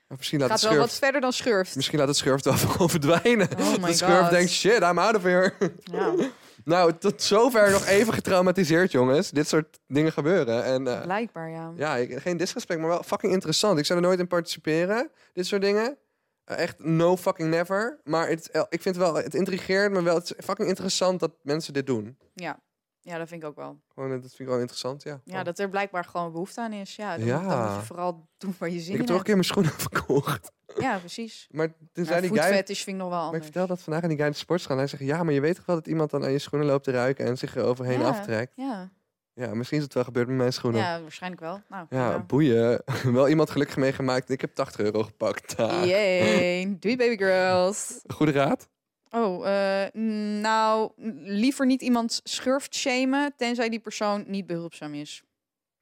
[0.08, 1.04] Of misschien laat Gaat het wel wat schurft.
[1.04, 1.76] verder dan schurft.
[1.76, 3.48] Misschien laat het schurft wel gewoon verdwijnen.
[3.58, 4.30] Oh my de schurft God.
[4.30, 5.52] denkt, shit, I'm out of here.
[5.84, 6.14] Ja,
[6.66, 9.30] nou, tot zover nog even getraumatiseerd, jongens.
[9.30, 10.64] Dit soort dingen gebeuren.
[10.64, 11.72] En eh, blijkbaar ja.
[11.76, 13.78] ja, ik, geen disrespect, maar wel fucking interessant.
[13.78, 15.98] Ik zou er nooit in participeren, dit soort dingen.
[16.44, 18.00] Eh, echt no fucking never.
[18.04, 20.14] Maar het, eh, ik vind wel, het intrigeert me wel.
[20.14, 22.18] Het is fucking interessant dat mensen dit doen.
[22.34, 22.58] Ja.
[23.06, 23.80] Ja, dat vind ik ook wel.
[23.94, 25.20] Gewoon, eh, dat vind ik wel interessant, ja.
[25.24, 26.96] Ja, dat er blijkbaar gewoon behoefte aan is.
[26.96, 27.40] Ja, dan, Ja.
[27.48, 29.44] dan moet je vooral doen waar je zin ik heb in toch een keer mijn
[29.46, 30.52] schoenen verkocht.
[30.78, 31.48] Ja, precies.
[31.50, 32.38] Maar toen Ja, zei die guy...
[32.40, 33.44] Foodfetish vind ik nog wel Maar ik anders.
[33.44, 34.76] vertelde dat vandaag aan die guy in de sports gaan.
[34.78, 36.84] Hij zegt, ja, maar je weet toch wel dat iemand dan aan je schoenen loopt
[36.84, 38.08] te ruiken en zich er overheen Ja.
[38.08, 38.52] aftrekt?
[38.56, 38.90] Ja.
[39.34, 40.80] Ja, misschien is het wel gebeurd met mijn schoenen.
[40.80, 41.60] Ja, ja, waarschijnlijk wel.
[41.88, 42.82] Nou, boeien.
[43.12, 44.30] wel iemand gelukkig meegemaakt.
[44.30, 45.54] Ik heb 80 euro gepakt.
[45.56, 46.76] Yay.
[46.80, 48.00] Doei baby girls.
[48.06, 48.68] Goede raad?
[49.16, 49.92] Oh, eh,
[50.40, 50.90] nou,
[51.24, 55.22] liever niet iemand schurft shamen, tenzij die persoon niet behulpzaam is.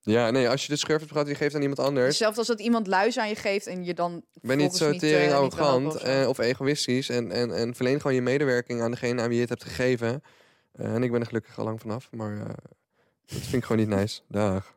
[0.00, 2.16] Ja, nee, als je de schurft gehad, die geeft aan iemand anders.
[2.16, 5.30] Zelfs als dat iemand luis aan je geeft en je dan ben niet zo tering
[5.30, 7.08] eh, wil helpen arrogant of egoïstisch.
[7.08, 10.22] En, en, en verleen gewoon je medewerking aan degene aan wie je het hebt gegeven.
[10.72, 12.08] Eh, en ik ben er gelukkig al lang vanaf.
[12.10, 12.36] Maar
[13.26, 14.20] dat vind ik gewoon niet nice.
[14.28, 14.76] Dag.